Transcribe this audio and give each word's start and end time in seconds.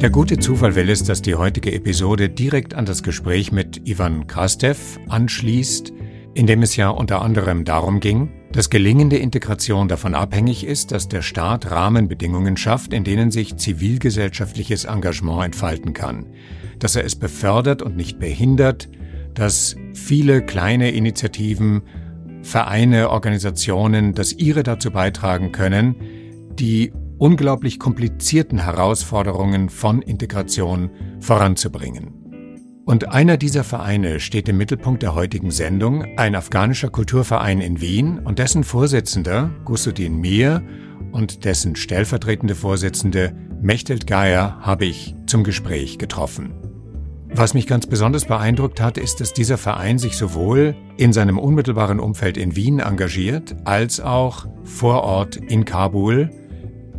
Der 0.00 0.08
gute 0.08 0.38
Zufall 0.38 0.76
will 0.76 0.88
es, 0.88 1.04
dass 1.04 1.20
die 1.20 1.34
heutige 1.34 1.74
Episode 1.74 2.30
direkt 2.30 2.72
an 2.72 2.86
das 2.86 3.02
Gespräch 3.02 3.52
mit 3.52 3.86
Ivan 3.86 4.26
Krastev 4.26 4.98
anschließt, 5.10 5.92
in 6.32 6.46
dem 6.46 6.62
es 6.62 6.74
ja 6.74 6.88
unter 6.88 7.20
anderem 7.20 7.66
darum 7.66 8.00
ging, 8.00 8.30
dass 8.50 8.70
gelingende 8.70 9.18
Integration 9.18 9.88
davon 9.88 10.14
abhängig 10.14 10.64
ist, 10.64 10.92
dass 10.92 11.08
der 11.08 11.20
Staat 11.20 11.70
Rahmenbedingungen 11.70 12.56
schafft, 12.56 12.94
in 12.94 13.04
denen 13.04 13.30
sich 13.30 13.58
zivilgesellschaftliches 13.58 14.86
Engagement 14.86 15.44
entfalten 15.44 15.92
kann, 15.92 16.24
dass 16.78 16.96
er 16.96 17.04
es 17.04 17.14
befördert 17.14 17.82
und 17.82 17.94
nicht 17.94 18.18
behindert, 18.18 18.88
dass 19.34 19.76
viele 19.92 20.40
kleine 20.40 20.92
Initiativen, 20.92 21.82
Vereine, 22.40 23.10
Organisationen, 23.10 24.14
dass 24.14 24.32
ihre 24.32 24.62
dazu 24.62 24.92
beitragen 24.92 25.52
können, 25.52 25.94
die 26.58 26.90
unglaublich 27.20 27.78
komplizierten 27.78 28.58
Herausforderungen 28.58 29.68
von 29.68 30.00
Integration 30.00 30.90
voranzubringen. 31.20 32.14
Und 32.86 33.12
einer 33.12 33.36
dieser 33.36 33.62
Vereine 33.62 34.18
steht 34.20 34.48
im 34.48 34.56
Mittelpunkt 34.56 35.02
der 35.02 35.14
heutigen 35.14 35.50
Sendung, 35.50 36.02
ein 36.16 36.34
afghanischer 36.34 36.88
Kulturverein 36.88 37.60
in 37.60 37.80
Wien 37.80 38.18
und 38.18 38.38
dessen 38.38 38.64
Vorsitzender, 38.64 39.50
Gusudin 39.64 40.16
Mir, 40.16 40.62
und 41.12 41.44
dessen 41.44 41.76
stellvertretende 41.76 42.54
Vorsitzende, 42.54 43.36
Mechtelt 43.60 44.06
Geier, 44.06 44.58
habe 44.60 44.86
ich 44.86 45.14
zum 45.26 45.44
Gespräch 45.44 45.98
getroffen. 45.98 46.54
Was 47.32 47.52
mich 47.52 47.66
ganz 47.66 47.86
besonders 47.86 48.24
beeindruckt 48.24 48.80
hat, 48.80 48.96
ist, 48.96 49.20
dass 49.20 49.34
dieser 49.34 49.58
Verein 49.58 49.98
sich 49.98 50.16
sowohl 50.16 50.74
in 50.96 51.12
seinem 51.12 51.38
unmittelbaren 51.38 52.00
Umfeld 52.00 52.38
in 52.38 52.56
Wien 52.56 52.80
engagiert, 52.80 53.54
als 53.66 54.00
auch 54.00 54.46
vor 54.64 55.04
Ort 55.04 55.36
in 55.36 55.66
Kabul 55.66 56.30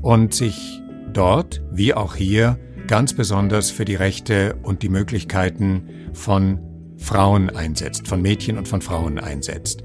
und 0.02 0.34
sich 0.34 0.82
dort, 1.14 1.62
wie 1.72 1.94
auch 1.94 2.16
hier, 2.16 2.58
ganz 2.88 3.14
besonders 3.14 3.72
für 3.72 3.86
die 3.86 3.96
Rechte 3.96 4.56
und 4.64 4.84
die 4.84 4.90
Möglichkeiten 4.90 5.84
von 6.14 6.60
Frauen 6.98 7.50
einsetzt, 7.50 8.08
von 8.08 8.22
Mädchen 8.22 8.58
und 8.58 8.68
von 8.68 8.82
Frauen 8.82 9.20
einsetzt. 9.20 9.82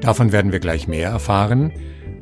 Davon 0.00 0.32
werden 0.32 0.52
wir 0.52 0.60
gleich 0.60 0.88
mehr 0.88 1.08
erfahren. 1.08 1.72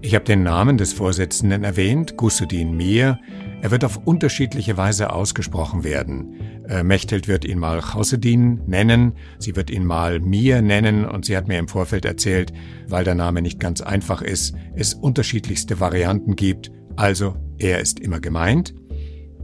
Ich 0.03 0.15
habe 0.15 0.25
den 0.25 0.43
Namen 0.43 0.79
des 0.79 0.93
Vorsitzenden 0.93 1.63
erwähnt, 1.63 2.17
Gusudin 2.17 2.75
Mir. 2.75 3.19
Er 3.61 3.71
wird 3.71 3.85
auf 3.85 3.99
unterschiedliche 4.07 4.77
Weise 4.79 5.13
ausgesprochen 5.13 5.85
werden. 5.85 6.65
Äh, 6.69 6.83
Mechtelt 6.83 7.29
wird 7.29 7.45
ihn 7.45 7.59
mal 7.59 7.83
Chausedin 7.83 8.63
nennen, 8.67 9.13
sie 9.39 9.57
wird 9.57 9.71
ihn 9.71 9.85
mal 9.85 10.21
Mir 10.21 10.63
nennen 10.63 11.05
und 11.05 11.27
sie 11.27 11.37
hat 11.37 11.49
mir 11.49 11.59
im 11.59 11.69
Vorfeld 11.69 12.07
erzählt, 12.07 12.53
weil 12.89 13.05
der 13.05 13.15
Name 13.15 13.43
nicht 13.43 13.61
ganz 13.61 13.83
einfach 13.83 14.23
ist, 14.23 14.55
es 14.75 14.95
unterschiedlichste 14.95 15.81
Varianten 15.81 16.37
gibt 16.37 16.71
also 17.01 17.35
er 17.59 17.81
ist 17.81 17.99
immer 17.99 18.21
gemeint. 18.21 18.75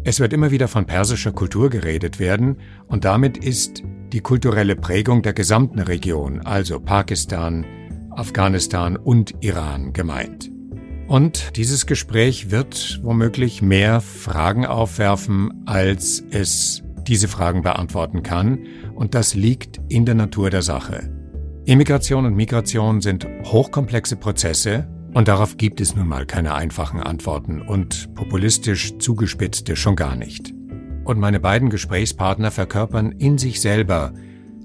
Es 0.04 0.20
wird 0.20 0.34
immer 0.34 0.50
wieder 0.50 0.68
von 0.68 0.84
persischer 0.84 1.32
Kultur 1.32 1.70
geredet 1.70 2.18
werden 2.20 2.58
und 2.86 3.06
damit 3.06 3.38
ist 3.38 3.82
die 4.12 4.20
kulturelle 4.20 4.76
Prägung 4.76 5.22
der 5.22 5.32
gesamten 5.32 5.80
Region, 5.80 6.40
also 6.42 6.78
Pakistan, 6.78 7.64
Afghanistan 8.10 8.98
und 8.98 9.34
Iran 9.40 9.94
gemeint. 9.94 10.50
Und 11.08 11.56
dieses 11.56 11.86
Gespräch 11.86 12.50
wird 12.50 13.00
womöglich 13.02 13.62
mehr 13.62 14.02
Fragen 14.02 14.66
aufwerfen, 14.66 15.62
als 15.64 16.22
es 16.30 16.82
diese 17.06 17.26
Fragen 17.26 17.62
beantworten 17.62 18.22
kann, 18.22 18.66
und 18.94 19.14
das 19.14 19.34
liegt 19.34 19.80
in 19.88 20.04
der 20.04 20.14
Natur 20.14 20.50
der 20.50 20.62
Sache. 20.62 21.10
Immigration 21.64 22.26
und 22.26 22.34
Migration 22.34 23.00
sind 23.00 23.26
hochkomplexe 23.44 24.16
Prozesse, 24.16 24.88
und 25.16 25.28
darauf 25.28 25.56
gibt 25.56 25.80
es 25.80 25.96
nun 25.96 26.08
mal 26.08 26.26
keine 26.26 26.54
einfachen 26.54 27.00
Antworten 27.00 27.62
und 27.62 28.14
populistisch 28.14 28.98
zugespitzte 28.98 29.74
schon 29.74 29.96
gar 29.96 30.14
nicht. 30.14 30.52
Und 31.04 31.18
meine 31.18 31.40
beiden 31.40 31.70
Gesprächspartner 31.70 32.50
verkörpern 32.50 33.12
in 33.12 33.38
sich 33.38 33.62
selber 33.62 34.12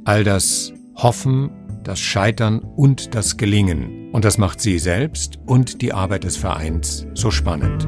all 0.03 0.25
das 0.25 0.73
Hoffen, 0.97 1.51
das 1.85 2.01
Scheitern 2.01 2.59
und 2.59 3.15
das 3.15 3.37
Gelingen. 3.37 4.09
Und 4.11 4.25
das 4.25 4.37
macht 4.37 4.59
sie 4.59 4.77
selbst 4.77 5.39
und 5.45 5.81
die 5.81 5.93
Arbeit 5.93 6.25
des 6.25 6.35
Vereins 6.35 7.07
so 7.13 7.31
spannend. 7.31 7.87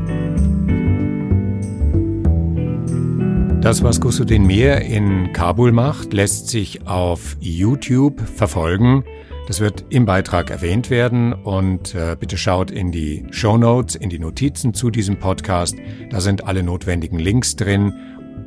Das, 3.62 3.84
was 3.84 4.00
Gusudin 4.00 4.48
Mir 4.48 4.80
in 4.80 5.34
Kabul 5.34 5.74
macht, 5.74 6.14
lässt 6.14 6.48
sich 6.48 6.88
auf 6.88 7.36
YouTube 7.42 8.22
verfolgen. 8.22 9.04
Das 9.48 9.60
wird 9.60 9.86
im 9.90 10.06
Beitrag 10.06 10.50
erwähnt 10.50 10.90
werden 10.90 11.34
und 11.34 11.94
äh, 11.96 12.16
bitte 12.18 12.38
schaut 12.38 12.72
in 12.72 12.92
die 12.92 13.26
Show 13.32 13.58
Notes, 13.58 13.96
in 13.96 14.10
die 14.10 14.20
Notizen 14.20 14.74
zu 14.74 14.90
diesem 14.90 15.20
Podcast. 15.20 15.76
Da 16.10 16.22
sind 16.22 16.46
alle 16.46 16.64
notwendigen 16.64 17.20
Links 17.20 17.58
drin, 17.58 17.94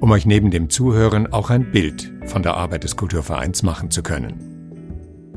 um 0.00 0.10
euch 0.10 0.24
neben 0.24 0.50
dem 0.50 0.70
Zuhören 0.70 1.30
auch 1.32 1.50
ein 1.50 1.70
Bild 1.70 2.12
von 2.24 2.42
der 2.42 2.54
Arbeit 2.54 2.84
des 2.84 2.96
Kulturvereins 2.96 3.62
machen 3.62 3.90
zu 3.90 4.02
können. 4.02 4.56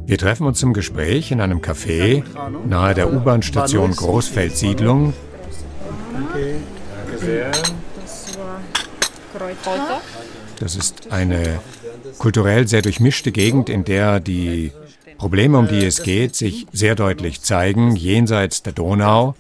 Wir 0.06 0.18
treffen 0.18 0.48
uns 0.48 0.60
zum 0.60 0.74
Gespräch 0.74 1.30
in 1.32 1.42
einem 1.42 1.60
Café 1.60 2.24
nahe 2.68 2.94
der 2.94 3.14
U-Bahn-Station 3.14 3.92
Großfeldsiedlung. 3.92 5.14
Das 10.60 10.76
ist 10.76 11.12
eine 11.12 11.60
kulturell 12.18 12.68
sehr 12.68 12.82
durchmischte 12.82 13.32
Gegend, 13.32 13.70
in 13.70 13.84
der 13.84 14.20
die 14.20 14.72
Probleme, 15.20 15.58
um 15.58 15.68
die 15.68 15.86
es 15.86 16.02
geht, 16.02 16.34
sich 16.34 16.66
sehr 16.72 16.96
deutlich 16.96 17.42
zeigen, 17.42 17.98
jenseits 17.98 18.64
der 18.64 18.72
Donau. 18.72 19.36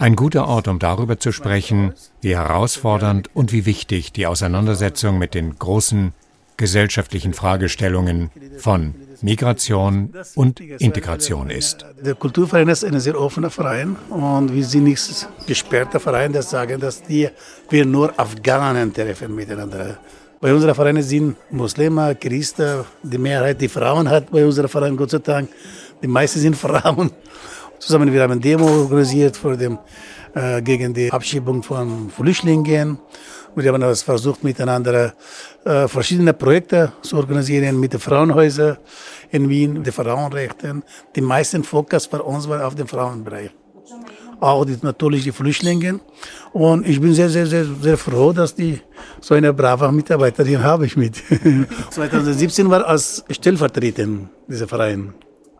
Ein 0.00 0.16
guter 0.16 0.48
Ort, 0.48 0.66
um 0.66 0.80
darüber 0.80 1.20
zu 1.20 1.30
sprechen, 1.30 1.94
wie 2.20 2.34
herausfordernd 2.36 3.30
und 3.32 3.52
wie 3.52 3.64
wichtig 3.64 4.12
die 4.12 4.26
Auseinandersetzung 4.26 5.18
mit 5.18 5.34
den 5.34 5.56
großen 5.56 6.12
gesellschaftlichen 6.56 7.32
Fragestellungen 7.32 8.30
von 8.58 8.94
Migration 9.22 10.12
und 10.34 10.60
Integration 10.60 11.48
ist. 11.48 11.86
Der 12.04 12.16
Kulturverein 12.16 12.68
ist 12.68 12.84
ein 12.84 12.98
sehr 12.98 13.18
offener 13.18 13.50
Verein 13.50 13.96
und 14.10 14.52
wir 14.52 14.64
sind 14.64 14.84
nicht 14.84 15.28
gesperrter 15.46 16.00
Verein, 16.00 16.32
das 16.32 16.50
sagen, 16.50 16.80
dass 16.80 17.02
wir 17.08 17.86
nur 17.86 18.18
Afghanen 18.18 18.92
treffen 18.92 19.34
miteinander. 19.34 19.98
Bei 20.42 20.54
unserer 20.54 20.74
Vereine 20.74 21.02
sind 21.02 21.36
Muslime, 21.50 22.14
Christen, 22.14 22.86
die 23.02 23.18
Mehrheit, 23.18 23.60
die 23.60 23.68
Frauen 23.68 24.08
hat 24.08 24.30
bei 24.30 24.42
unserer 24.42 24.68
Verein, 24.68 24.96
Gott 24.96 25.10
sei 25.10 25.18
Dank. 25.18 25.50
Die 26.02 26.06
meisten 26.06 26.40
sind 26.40 26.56
Frauen. 26.64 27.10
Zusammen 27.78 28.10
wir 28.10 28.22
haben 28.22 28.32
eine 28.32 28.40
Demo 28.40 28.66
organisiert 28.66 29.36
für 29.36 29.54
dem, 29.54 29.78
äh, 30.34 30.62
gegen 30.62 30.94
die 30.94 31.12
Abschiebung 31.12 31.62
von 31.62 32.08
Flüchtlingen. 32.08 32.98
Wir 33.54 33.70
haben 33.70 33.82
das 33.82 34.02
versucht, 34.02 34.42
miteinander 34.42 35.12
äh, 35.66 35.86
verschiedene 35.86 36.32
Projekte 36.32 36.92
zu 37.02 37.18
organisieren 37.18 37.78
mit 37.78 37.92
den 37.92 38.00
Frauenhäusern 38.00 38.78
in 39.30 39.46
Wien, 39.46 39.84
den 39.84 39.92
Frauenrechten. 39.92 40.82
Die 41.14 41.20
meisten 41.20 41.62
Fokus 41.64 42.08
bei 42.08 42.18
uns 42.18 42.48
war 42.48 42.66
auf 42.66 42.74
dem 42.74 42.88
Frauenbereich 42.88 43.50
auch 44.40 44.64
die, 44.64 44.76
natürlich 44.82 45.24
die 45.24 45.32
Flüchtlinge. 45.32 46.00
Und 46.52 46.86
ich 46.86 47.00
bin 47.00 47.14
sehr, 47.14 47.28
sehr, 47.28 47.46
sehr, 47.46 47.64
sehr 47.64 47.96
froh, 47.96 48.32
dass 48.32 48.54
die 48.54 48.80
so 49.20 49.34
eine 49.34 49.52
brave 49.52 49.90
Mitarbeiterin 49.92 50.62
habe 50.62 50.86
ich 50.86 50.96
mit. 50.96 51.16
2017 51.90 52.70
war 52.70 52.86
als 52.86 53.24
Stellvertreterin 53.30 54.28
dieser 54.48 54.66
Verein. 54.66 55.14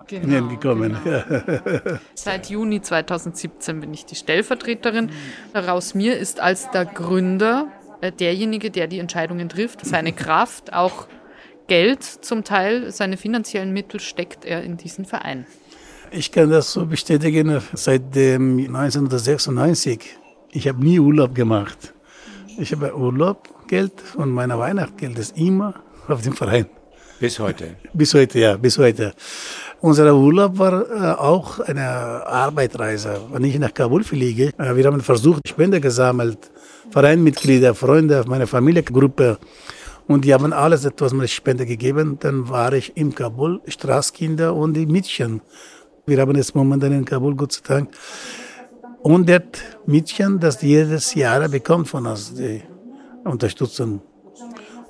Genau, 0.08 0.48
gekommen. 0.48 0.96
Genau. 1.04 1.98
Seit 2.14 2.50
Juni 2.50 2.80
2017 2.80 3.80
bin 3.80 3.94
ich 3.94 4.04
die 4.06 4.16
Stellvertreterin. 4.16 5.10
Raus 5.54 5.94
mir 5.94 6.18
ist 6.18 6.40
als 6.40 6.68
der 6.70 6.84
Gründer 6.84 7.68
äh, 8.00 8.10
derjenige, 8.10 8.72
der 8.72 8.88
die 8.88 8.98
Entscheidungen 8.98 9.48
trifft. 9.48 9.86
Seine 9.86 10.12
Kraft, 10.12 10.72
auch 10.72 11.06
Geld 11.68 12.02
zum 12.02 12.42
Teil, 12.42 12.90
seine 12.90 13.16
finanziellen 13.16 13.72
Mittel 13.72 14.00
steckt 14.00 14.44
er 14.44 14.64
in 14.64 14.76
diesen 14.76 15.04
Verein. 15.04 15.46
Ich 16.12 16.32
kann 16.32 16.50
das 16.50 16.72
so 16.72 16.86
bestätigen, 16.86 17.62
seit 17.72 18.16
1996. 18.16 20.00
Ich 20.50 20.66
habe 20.66 20.84
nie 20.84 20.98
Urlaub 20.98 21.36
gemacht. 21.36 21.94
Ich 22.58 22.72
habe 22.72 22.96
Urlaubgeld 22.96 23.92
und 24.16 24.30
mein 24.30 24.50
Weihnachtsgeld 24.50 25.16
ist 25.20 25.38
immer 25.38 25.74
auf 26.08 26.22
dem 26.22 26.32
Verein. 26.32 26.66
Bis 27.20 27.38
heute? 27.38 27.76
Bis 27.92 28.12
heute, 28.14 28.40
ja, 28.40 28.56
bis 28.56 28.76
heute. 28.78 29.14
Unser 29.80 30.12
Urlaub 30.12 30.58
war 30.58 30.90
äh, 30.90 31.14
auch 31.16 31.60
eine 31.60 31.86
Arbeitreise. 32.26 33.20
Wenn 33.30 33.44
ich 33.44 33.56
nach 33.58 33.72
Kabul 33.72 34.02
fliege, 34.02 34.52
äh, 34.58 34.74
wir 34.74 34.86
haben 34.86 35.02
versucht, 35.02 35.46
Spende 35.46 35.80
gesammelt, 35.80 36.50
Vereinmitglieder, 36.90 37.74
Freunde, 37.74 38.24
meine 38.26 38.48
Familiengruppe. 38.48 39.38
Und 40.08 40.24
die 40.24 40.34
haben 40.34 40.52
alles 40.52 40.84
etwas 40.84 41.12
mit 41.12 41.30
Spende 41.30 41.66
gegeben. 41.66 42.18
Dann 42.18 42.48
war 42.48 42.72
ich 42.72 42.96
in 42.96 43.14
Kabul, 43.14 43.60
Straßkinder 43.68 44.54
und 44.54 44.74
die 44.74 44.86
Mädchen. 44.86 45.40
Wir 46.10 46.18
haben 46.18 46.34
jetzt 46.34 46.56
momentan 46.56 46.90
in 46.90 47.04
Kabul, 47.04 47.36
Gott 47.36 47.52
sei 47.52 47.60
Dank, 47.68 47.90
100 49.04 49.44
Mädchen, 49.86 50.40
das 50.40 50.60
jedes 50.60 51.14
Jahr 51.14 51.48
bekommt 51.48 51.86
von 51.86 52.04
uns 52.04 52.34
die 52.34 52.62
Unterstützung. 53.22 54.00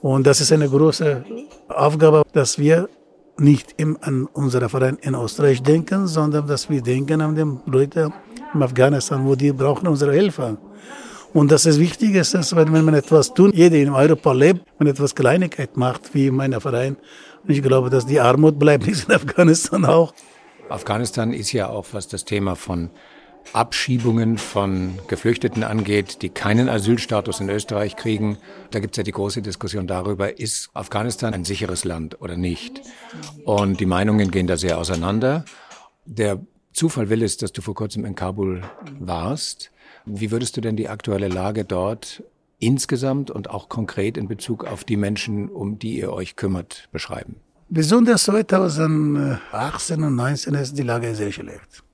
Und 0.01 0.27
das 0.27 0.41
ist 0.41 0.51
eine 0.51 0.67
große 0.67 1.23
Aufgabe, 1.69 2.23
dass 2.33 2.59
wir 2.59 2.89
nicht 3.37 3.75
im, 3.77 3.99
an 4.01 4.29
unseren 4.33 4.71
Verein 4.71 4.97
in 5.03 5.15
Österreich 5.15 5.63
denken, 5.63 6.07
sondern 6.07 6.47
dass 6.47 6.71
wir 6.71 6.81
denken 6.81 7.21
an 7.21 7.35
die 7.35 7.71
Leute 7.71 8.15
in 8.55 8.63
Afghanistan, 8.63 9.27
wo 9.27 9.35
die 9.35 9.53
brauchen 9.53 9.89
unsere 9.89 10.15
Hilfe. 10.15 10.57
Und 11.35 11.53
das 11.53 11.67
ist 11.67 11.79
wichtig, 11.79 12.15
wenn 12.15 12.85
man 12.87 12.95
etwas 12.95 13.35
tut, 13.35 13.55
jeder 13.55 13.77
in 13.77 13.91
Europa 13.91 14.33
lebt, 14.33 14.63
wenn 14.79 14.87
etwas 14.87 15.15
Kleinigkeit 15.15 15.77
macht, 15.77 16.15
wie 16.15 16.31
mein 16.31 16.59
Verein. 16.63 16.97
Und 17.43 17.51
ich 17.51 17.63
glaube, 17.63 17.91
dass 17.91 18.07
die 18.07 18.21
Armut 18.21 18.59
bleibt 18.59 18.87
nicht 18.89 19.07
in 19.07 19.15
Afghanistan 19.15 19.85
auch. 19.85 20.15
Afghanistan 20.71 21.33
ist 21.33 21.53
ja 21.53 21.69
auch, 21.69 21.87
was 21.93 22.09
das 22.09 22.25
Thema 22.25 22.55
von 22.55 22.91
Abschiebungen 23.53 24.39
von 24.39 24.99
Geflüchteten 25.09 25.65
angeht, 25.65 26.23
die 26.23 26.29
keinen 26.29 26.69
Asylstatus 26.69 27.41
in 27.41 27.49
Österreich 27.49 27.97
kriegen. 27.97 28.39
Da 28.71 28.79
gibt 28.79 28.95
es 28.95 28.99
ja 28.99 29.03
die 29.03 29.13
große 29.13 29.43
Diskussion 29.43 29.87
darüber, 29.87 30.39
ist 30.39 30.71
Afghanistan 30.75 31.35
ein 31.35 31.45
sicheres 31.45 31.85
Land 31.85 32.21
oder 32.21 32.37
nicht. 32.37 32.83
Und 33.45 33.81
die 33.81 33.87
Meinungen 33.87 34.31
gehen 34.31 34.47
da 34.47 34.57
sehr 34.57 34.79
auseinander. 34.79 35.45
Der 36.05 36.41
Zufall 36.73 37.11
will 37.11 37.23
es, 37.23 37.37
dass 37.37 37.53
du 37.53 37.63
vor 37.63 37.75
kurzem 37.75 38.05
in 38.05 38.15
Kabul 38.15 38.63
warst. 38.99 39.73
Wie 40.05 40.31
würdest 40.31 40.57
du 40.57 40.61
denn 40.61 40.77
die 40.77 40.89
aktuelle 40.89 41.29
Lage 41.29 41.65
dort 41.65 42.23
insgesamt 42.59 43.31
und 43.31 43.51
auch 43.51 43.69
konkret 43.69 44.17
in 44.17 44.29
Bezug 44.29 44.65
auf 44.65 44.85
die 44.85 44.97
Menschen, 44.97 45.49
um 45.49 45.79
die 45.79 45.99
ihr 45.99 46.13
euch 46.13 46.37
kümmert, 46.37 46.89
beschreiben? 46.93 47.37
Besonders 47.73 48.25
2018 48.25 50.03
und 50.03 50.17
2019 50.17 50.55
ist 50.55 50.77
die 50.77 50.83
Lage 50.83 51.15
sehr 51.15 51.31
schlecht. 51.31 51.85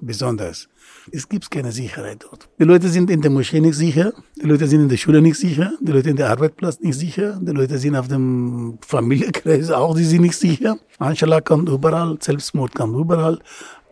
Besonders. 0.00 0.68
Es 1.10 1.28
gibt 1.28 1.50
keine 1.50 1.72
Sicherheit 1.72 2.22
dort. 2.22 2.48
Die 2.60 2.62
Leute 2.62 2.88
sind 2.88 3.10
in 3.10 3.20
der 3.20 3.32
Moschee 3.32 3.58
nicht 3.58 3.74
sicher, 3.74 4.12
die 4.36 4.46
Leute 4.46 4.68
sind 4.68 4.82
in 4.82 4.88
der 4.88 4.96
Schule 4.96 5.20
nicht 5.20 5.36
sicher, 5.36 5.72
die 5.80 5.90
Leute 5.90 6.10
in 6.10 6.16
der 6.16 6.30
Arbeitsplatz 6.30 6.78
nicht 6.78 6.96
sicher, 6.96 7.36
die 7.42 7.50
Leute 7.50 7.78
sind 7.78 7.96
auf 7.96 8.06
dem 8.06 8.78
Familienkreis 8.86 9.72
auch, 9.72 9.96
die 9.96 10.04
sind 10.04 10.22
nicht 10.22 10.36
sicher. 10.36 10.78
Anschlag 11.00 11.44
kommt 11.44 11.68
überall, 11.68 12.16
Selbstmord 12.20 12.72
kommt 12.76 12.96
überall. 12.96 13.40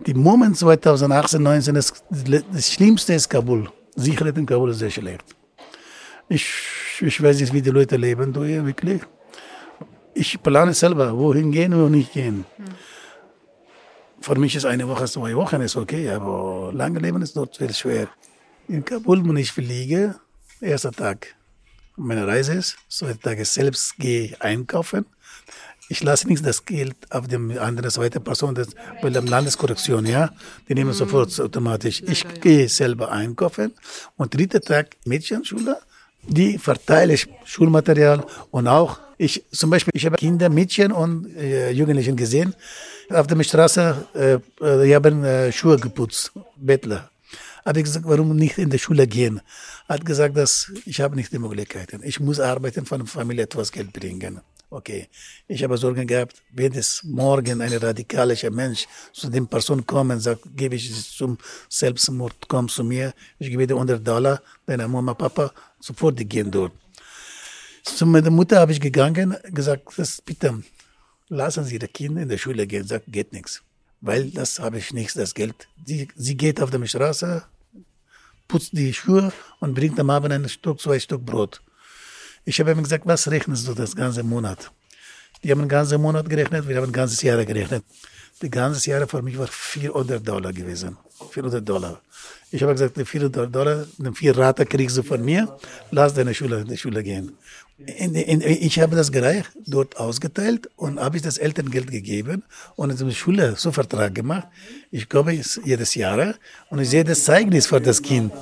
Die 0.07 0.15
Moment 0.15 0.57
2018, 0.57 1.43
19 1.43 1.75
ist 1.75 2.05
das 2.53 2.73
Schlimmste 2.73 3.15
ist 3.15 3.29
Kabul. 3.29 3.69
Sicherheit 3.97 4.39
in 4.39 4.47
Kabul 4.47 4.71
ist 4.71 4.79
sehr 4.79 4.91
schlecht. 4.91 5.25
Ich, 6.29 6.47
ich 7.01 7.21
weiß 7.21 7.41
nicht, 7.41 7.53
wie 7.53 7.63
die 7.63 7.71
Leute 7.71 7.97
leben, 7.97 8.33
du 8.33 8.45
hier 8.45 8.65
wirklich 8.65 9.03
ich 10.17 10.43
plane 10.43 10.73
selber, 10.73 11.17
wohin 11.17 11.53
gehen 11.53 11.75
und 11.75 11.93
nicht 11.93 12.13
gehen. 12.13 12.47
Hm. 12.57 12.65
Für 14.21 14.35
mich 14.35 14.57
ist 14.57 14.65
eine 14.65 14.89
Woche, 14.89 15.05
zwei 15.05 15.37
Wochen 15.37 15.61
ist 15.61 15.77
okay, 15.77 16.11
aber 16.11 16.71
lange 16.73 16.99
Leben 16.99 17.23
ist 17.23 17.37
dort 17.37 17.57
viel 17.57 17.73
schwer. 17.73 18.09
In 18.67 18.85
Kabul, 18.85 19.23
wenn 19.29 19.37
ich 19.37 19.53
fliege, 19.53 20.17
erster 20.61 20.91
Tag 20.91 21.37
meiner 21.97 22.27
Reise 22.27 22.55
ist, 22.55 22.77
zweiter 22.89 23.21
Tag 23.21 23.39
ist 23.39 23.55
selbst 23.55 23.97
gehe 23.99 24.35
einkaufen. 24.41 25.07
Ich 25.89 26.03
lasse 26.03 26.27
nicht 26.27 26.45
das 26.45 26.65
Geld 26.65 26.97
auf 27.11 27.29
dem 27.29 27.57
anderen 27.59 27.91
zweite 27.91 28.19
Person, 28.19 28.55
das, 28.57 28.69
bei 29.01 29.11
der 29.11 29.23
Landeskorrektion, 29.23 30.05
ja, 30.07 30.31
die 30.69 30.75
nehmen 30.75 30.91
mhm. 30.91 30.95
sofort 30.95 31.39
automatisch. 31.39 32.03
Ich 32.03 32.27
gehe 32.41 32.69
selber 32.69 33.13
einkaufen 33.13 33.73
und 34.17 34.35
dritter 34.35 34.61
Tag 34.61 34.97
Mädchenschule, 35.05 35.79
die 36.23 36.59
verteile 36.59 37.17
Schulmaterial 37.45 38.27
und 38.51 38.67
auch 38.67 38.99
ich 39.19 39.45
zum 39.51 39.71
Beispiel, 39.71 39.93
ich 39.95 40.07
habe 40.07 40.17
Kinder, 40.17 40.49
Mädchen 40.49 40.93
und 40.93 41.35
äh, 41.37 41.71
Jugendlichen 41.71 42.17
gesehen 42.17 42.55
auf 43.11 43.27
der 43.27 43.43
Straße, 43.43 44.07
äh, 44.15 44.65
äh, 44.65 44.85
die 44.85 44.95
haben 44.95 45.25
äh, 45.25 45.53
Schuhe 45.53 45.79
geputzt, 45.79 46.33
Bettler. 46.57 47.11
Habe 47.65 47.81
ich 47.81 47.85
gesagt, 47.85 48.07
warum 48.07 48.37
nicht 48.37 48.59
in 48.59 48.71
die 48.71 48.79
Schule 48.79 49.07
gehen? 49.07 49.41
Hat 49.89 50.05
gesagt, 50.05 50.37
dass 50.37 50.73
ich 50.85 51.01
habe 51.01 51.17
nicht 51.17 51.33
die 51.33 51.39
Möglichkeiten. 51.39 52.01
Ich 52.05 52.21
muss 52.21 52.39
arbeiten, 52.39 52.87
von 52.87 53.01
der 53.01 53.09
Familie 53.09 53.45
etwas 53.45 53.73
Geld 53.73 53.93
bringen. 53.93 54.41
Okay, 54.69 55.09
ich 55.47 55.63
habe 55.63 55.79
Sorgen 55.79 56.07
gehabt, 56.07 56.43
wenn 56.53 56.73
es 56.75 57.03
morgen 57.05 57.61
ein 57.61 57.73
radikalischer 57.73 58.51
Mensch 58.51 58.87
zu 59.13 59.29
den 59.29 59.47
Person 59.47 59.87
kommt 59.87 60.13
und 60.13 60.21
sagt, 60.21 60.43
gebe 60.57 60.75
ich 60.75 60.91
es 60.91 61.13
zum 61.13 61.39
Selbstmord, 61.69 62.35
komm 62.49 62.69
zu 62.69 62.83
mir, 62.83 63.15
ich 63.39 63.49
gebe 63.49 63.65
dir 63.67 63.75
100 63.75 64.07
Dollar, 64.07 64.43
deine 64.67 64.89
Mama, 64.89 65.15
Papa, 65.15 65.53
sofort 65.79 66.19
die 66.19 66.25
gehen 66.25 66.51
dort. 66.51 66.73
Zu 67.95 68.05
meiner 68.05 68.31
Mutter 68.31 68.59
habe 68.59 68.73
ich 68.73 68.81
gegangen, 68.81 69.37
gesagt, 69.45 69.85
das, 69.97 70.21
bitte, 70.21 70.63
lassen 71.29 71.65
Sie 71.65 71.77
Ihre 71.77 71.89
Kinder 71.89 72.21
in 72.21 72.29
der 72.29 72.37
Schule 72.37 72.67
gehen. 72.67 72.87
Sagt, 72.87 73.07
geht 73.09 73.33
nichts. 73.33 73.63
Weil 74.01 74.31
das 74.31 74.59
habe 74.59 74.79
ich 74.79 74.93
nichts, 74.93 75.15
das 75.15 75.33
Geld. 75.33 75.69
Sie, 75.87 76.09
sie 76.15 76.37
geht 76.37 76.61
auf 76.61 76.71
der 76.71 76.85
Straße, 76.85 77.45
putzt 78.49 78.73
die 78.73 78.93
Schuhe 78.93 79.33
und 79.61 79.75
bringt 79.75 79.99
am 79.99 80.11
Abend 80.11 80.33
ein 80.33 80.49
Stück, 80.49 80.81
zwei 80.81 80.99
Stück 80.99 81.25
Brot. 81.25 81.63
Ich 82.45 82.61
habe 82.61 82.73
ihm 82.73 82.83
gesagt, 82.83 83.07
was 83.07 83.31
rechnest 83.31 83.67
du 83.67 83.73
das 83.73 83.97
ganze 83.97 84.23
Monat? 84.23 84.71
Die 85.43 85.51
haben 85.51 85.61
den 85.61 85.69
ganzen 85.69 86.01
Monat 86.01 86.29
gerechnet, 86.29 86.69
wir 86.69 86.77
haben 86.77 86.87
ein 86.87 86.93
ganzes 86.93 87.23
Jahr 87.23 87.43
gerechnet. 87.45 87.85
Das 88.41 88.51
ganze 88.51 88.91
Jahr 88.91 89.09
für 89.09 89.23
mich 89.23 89.39
war 89.39 89.47
400 89.47 90.27
Dollar 90.27 90.53
gewesen. 90.53 90.99
400 91.31 91.67
Dollar. 91.67 92.03
Ich 92.51 92.63
habe 92.63 92.73
gesagt, 92.73 92.97
die 92.97 93.05
400 93.05 93.55
Dollar, 93.55 93.87
die 93.97 94.13
vier 94.13 94.37
Rate 94.37 94.67
kriegst 94.67 94.97
du 94.97 95.03
von 95.03 95.25
mir, 95.25 95.57
lass 95.91 96.15
deine 96.15 96.35
Schule 96.35 96.61
in 96.61 96.69
die 96.69 96.77
Schule 96.77 97.03
gehen. 97.03 97.33
In, 97.79 98.15
in, 98.15 98.41
ich 98.41 98.81
habe 98.81 98.97
das 98.97 99.13
gereicht, 99.13 99.51
dort 99.67 99.99
ausgeteilt 99.99 100.71
und 100.77 100.99
habe 100.99 101.19
ich 101.19 101.23
das 101.23 101.37
Elterngeld 101.37 101.91
gegeben 101.91 102.43
und 102.75 102.91
in 102.91 102.97
der 102.97 103.15
Schule 103.15 103.55
so 103.57 103.71
Vertrag 103.71 104.15
gemacht. 104.15 104.49
Ich 104.91 105.11
komme 105.11 105.39
jedes 105.65 105.95
Jahr 105.95 106.35
und 106.71 106.79
ich 106.79 106.89
sehe 106.89 107.05
das 107.05 107.25
Zeugnis 107.25 107.67
für 107.67 107.79
das 107.79 108.01
Kind. 108.01 108.33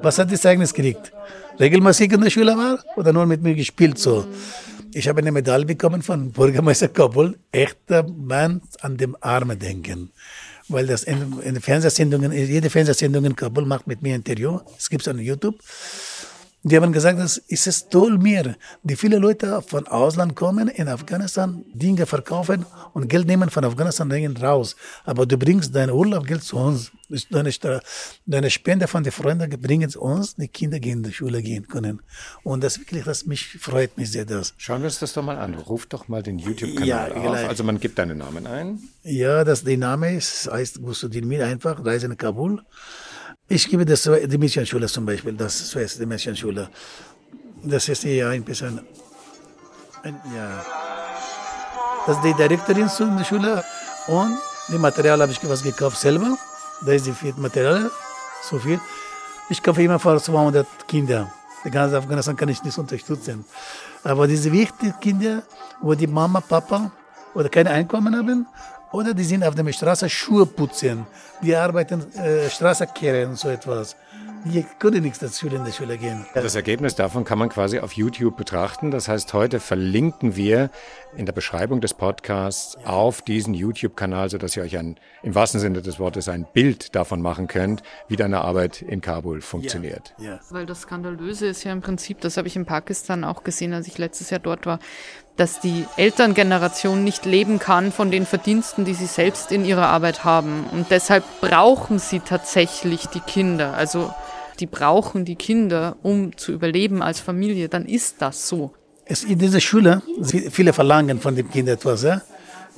Was 0.00 0.18
hat 0.18 0.30
das 0.30 0.42
Zeugnis 0.42 0.72
gekriegt? 0.72 1.12
Regelmäßig 1.58 2.12
in 2.12 2.20
der 2.20 2.30
Schule 2.30 2.56
war 2.56 2.84
oder 2.94 3.12
nur 3.12 3.26
mit 3.26 3.42
mir 3.42 3.56
gespielt 3.56 3.98
so? 3.98 4.26
Ich 4.92 5.08
habe 5.08 5.18
eine 5.18 5.32
Medaille 5.32 5.64
bekommen 5.64 6.02
von 6.02 6.30
Bürgermeister 6.30 6.86
Kabul. 6.86 7.36
Echter 7.50 8.06
Mann 8.08 8.62
an 8.80 8.96
dem 8.96 9.16
Arme 9.20 9.56
denken 9.56 10.12
weil 10.68 10.86
das 10.86 11.04
in, 11.04 11.40
in 11.40 11.60
Fernsehsendungen, 11.60 12.32
jede 12.32 12.70
Fernsehsendung 12.70 13.24
in 13.24 13.36
Kabul 13.36 13.66
macht 13.66 13.86
mit 13.86 14.02
mir 14.02 14.14
ein 14.14 14.20
Interview. 14.20 14.60
Es 14.78 14.88
gibt 14.88 15.06
es 15.06 15.12
auf 15.12 15.20
YouTube. 15.20 15.58
Die 16.66 16.76
haben 16.78 16.92
gesagt, 16.92 17.18
das 17.18 17.36
ist 17.36 17.66
es 17.66 17.90
toll 17.90 18.16
mir, 18.16 18.56
die 18.82 18.96
viele 18.96 19.18
Leute 19.18 19.60
von 19.60 19.86
Ausland 19.86 20.34
kommen, 20.34 20.68
in 20.68 20.88
Afghanistan 20.88 21.62
Dinge 21.74 22.06
verkaufen 22.06 22.64
und 22.94 23.06
Geld 23.06 23.26
nehmen 23.26 23.50
von 23.50 23.66
Afghanistan 23.66 24.10
raus. 24.38 24.74
Aber 25.04 25.26
du 25.26 25.36
bringst 25.36 25.74
dein 25.74 25.90
Urlaubgeld 25.90 26.42
zu 26.42 26.56
uns. 26.56 26.90
Deine, 27.30 27.52
deine 28.24 28.50
Spende 28.50 28.88
von 28.88 29.04
den 29.04 29.12
Freunden 29.12 29.50
bringen 29.60 29.90
zu 29.90 30.00
uns, 30.00 30.36
die 30.36 30.48
Kinder 30.48 30.80
gehen 30.80 30.98
in 30.98 31.02
die 31.04 31.12
Schule 31.12 31.42
gehen 31.42 31.68
können. 31.68 32.00
Und 32.44 32.64
das 32.64 32.78
wirklich, 32.78 33.04
das 33.04 33.26
mich 33.26 33.58
freut 33.60 33.98
mich 33.98 34.10
sehr 34.10 34.24
das. 34.24 34.54
Schauen 34.56 34.80
wir 34.80 34.86
uns 34.86 34.98
das 35.00 35.12
doch 35.12 35.22
mal 35.22 35.36
an. 35.36 35.54
Ruf 35.54 35.84
doch 35.84 36.08
mal 36.08 36.22
den 36.22 36.38
YouTube-Kanal 36.38 36.88
ja, 36.88 37.04
auf. 37.08 37.22
Gleich. 37.22 37.48
Also 37.48 37.62
man 37.62 37.78
gibt 37.78 37.98
deinen 37.98 38.16
Namen 38.16 38.46
ein. 38.46 38.78
Ja, 39.02 39.44
das, 39.44 39.64
der 39.64 39.76
Name 39.76 40.16
ist, 40.16 40.50
heißt 40.50 40.80
Gusudin 40.80 41.28
Mir 41.28 41.44
einfach, 41.44 41.84
Reise 41.84 42.06
in 42.06 42.16
Kabul. 42.16 42.62
Ich 43.46 43.68
gebe 43.68 43.84
das, 43.84 44.02
die 44.02 44.38
Mädchenschule 44.38 44.86
zum 44.86 45.04
Beispiel, 45.04 45.34
das 45.34 45.74
ist 45.74 46.00
die 46.00 46.06
Mädchenschule. 46.06 46.70
Das 47.62 47.88
ist 47.88 48.02
ja 48.04 48.30
ein 48.30 48.42
bisschen, 48.42 48.80
ein, 50.02 50.20
ja. 50.34 50.64
Das 52.06 52.16
ist 52.16 52.24
die 52.24 52.34
Direktorin 52.34 52.88
zu 52.88 53.04
der 53.04 53.24
Schule 53.24 53.64
und 54.06 54.38
die 54.68 54.78
Material 54.78 55.20
habe 55.20 55.32
ich 55.32 55.38
was 55.48 55.62
gekauft 55.62 55.98
selber. 55.98 56.36
Da 56.86 56.92
ist 56.92 57.06
die 57.06 57.12
viel 57.12 57.34
Material, 57.36 57.90
so 58.42 58.58
viel. 58.58 58.80
Ich 59.50 59.62
kaufe 59.62 59.82
immer 59.82 59.98
für 59.98 60.18
200 60.18 60.66
Kinder. 60.88 61.30
Die 61.64 61.70
ganze 61.70 61.98
Afghanistan 61.98 62.36
kann 62.36 62.48
ich 62.48 62.62
nicht 62.62 62.78
unterstützen. 62.78 63.44
Aber 64.02 64.26
diese 64.26 64.50
wichtigen 64.52 64.98
Kinder, 65.00 65.42
wo 65.82 65.94
die 65.94 66.06
Mama, 66.06 66.40
Papa 66.40 66.90
oder 67.34 67.50
kein 67.50 67.66
Einkommen 67.66 68.16
haben 68.16 68.46
oder 68.94 69.12
die 69.12 69.24
sind 69.24 69.42
auf 69.42 69.56
der 69.56 69.72
Straße 69.72 70.08
Schuhe 70.08 70.46
putzen, 70.46 71.06
die 71.42 71.54
arbeiten 71.54 72.00
äh, 72.14 72.48
Straße 72.48 72.86
kehren 72.86 73.30
und 73.30 73.38
so 73.38 73.48
etwas. 73.48 73.96
Die 74.44 74.64
können 74.78 75.02
nichts 75.02 75.20
dazu 75.20 75.46
in 75.46 75.64
die 75.64 75.72
Schule 75.72 75.96
gehen. 75.96 76.26
Das 76.34 76.54
Ergebnis 76.54 76.94
davon 76.94 77.24
kann 77.24 77.38
man 77.38 77.48
quasi 77.48 77.78
auf 77.78 77.92
YouTube 77.92 78.36
betrachten. 78.36 78.90
Das 78.90 79.08
heißt, 79.08 79.32
heute 79.32 79.58
verlinken 79.58 80.36
wir 80.36 80.70
in 81.16 81.24
der 81.24 81.32
Beschreibung 81.32 81.80
des 81.80 81.94
Podcasts 81.94 82.76
ja. 82.78 82.90
auf 82.90 83.22
diesen 83.22 83.54
YouTube-Kanal, 83.54 84.28
sodass 84.28 84.54
ihr 84.56 84.62
euch 84.62 84.76
ein, 84.76 84.96
im 85.22 85.34
wahrsten 85.34 85.60
Sinne 85.60 85.80
des 85.80 85.98
Wortes 85.98 86.28
ein 86.28 86.46
Bild 86.52 86.94
davon 86.94 87.22
machen 87.22 87.46
könnt, 87.46 87.82
wie 88.08 88.16
deine 88.16 88.42
Arbeit 88.42 88.82
in 88.82 89.00
Kabul 89.00 89.40
funktioniert. 89.40 90.14
Ja. 90.18 90.32
Ja. 90.32 90.40
Weil 90.50 90.66
das 90.66 90.82
Skandalöse 90.82 91.46
ist 91.46 91.64
ja 91.64 91.72
im 91.72 91.80
Prinzip, 91.80 92.20
das 92.20 92.36
habe 92.36 92.46
ich 92.46 92.54
in 92.54 92.66
Pakistan 92.66 93.24
auch 93.24 93.44
gesehen, 93.44 93.72
als 93.72 93.86
ich 93.86 93.96
letztes 93.96 94.28
Jahr 94.28 94.40
dort 94.40 94.66
war, 94.66 94.78
dass 95.36 95.60
die 95.60 95.84
Elterngeneration 95.96 97.02
nicht 97.02 97.24
leben 97.24 97.58
kann 97.58 97.90
von 97.90 98.10
den 98.10 98.24
Verdiensten, 98.24 98.84
die 98.84 98.94
sie 98.94 99.06
selbst 99.06 99.50
in 99.50 99.64
ihrer 99.64 99.88
Arbeit 99.88 100.24
haben. 100.24 100.64
Und 100.72 100.90
deshalb 100.90 101.24
brauchen 101.40 101.98
sie 101.98 102.20
tatsächlich 102.20 103.06
die 103.06 103.20
Kinder. 103.20 103.74
Also 103.74 104.12
die 104.60 104.66
brauchen 104.66 105.24
die 105.24 105.34
Kinder, 105.34 105.96
um 106.02 106.36
zu 106.36 106.52
überleben 106.52 107.02
als 107.02 107.18
Familie. 107.18 107.68
Dann 107.68 107.84
ist 107.84 108.16
das 108.20 108.48
so. 108.48 108.72
Es, 109.06 109.24
in 109.24 109.38
dieser 109.38 109.60
Schule, 109.60 110.02
viele 110.50 110.72
verlangen 110.72 111.20
von 111.20 111.34
dem 111.34 111.50
Kind 111.50 111.68
etwas. 111.68 112.04
Ja? 112.04 112.22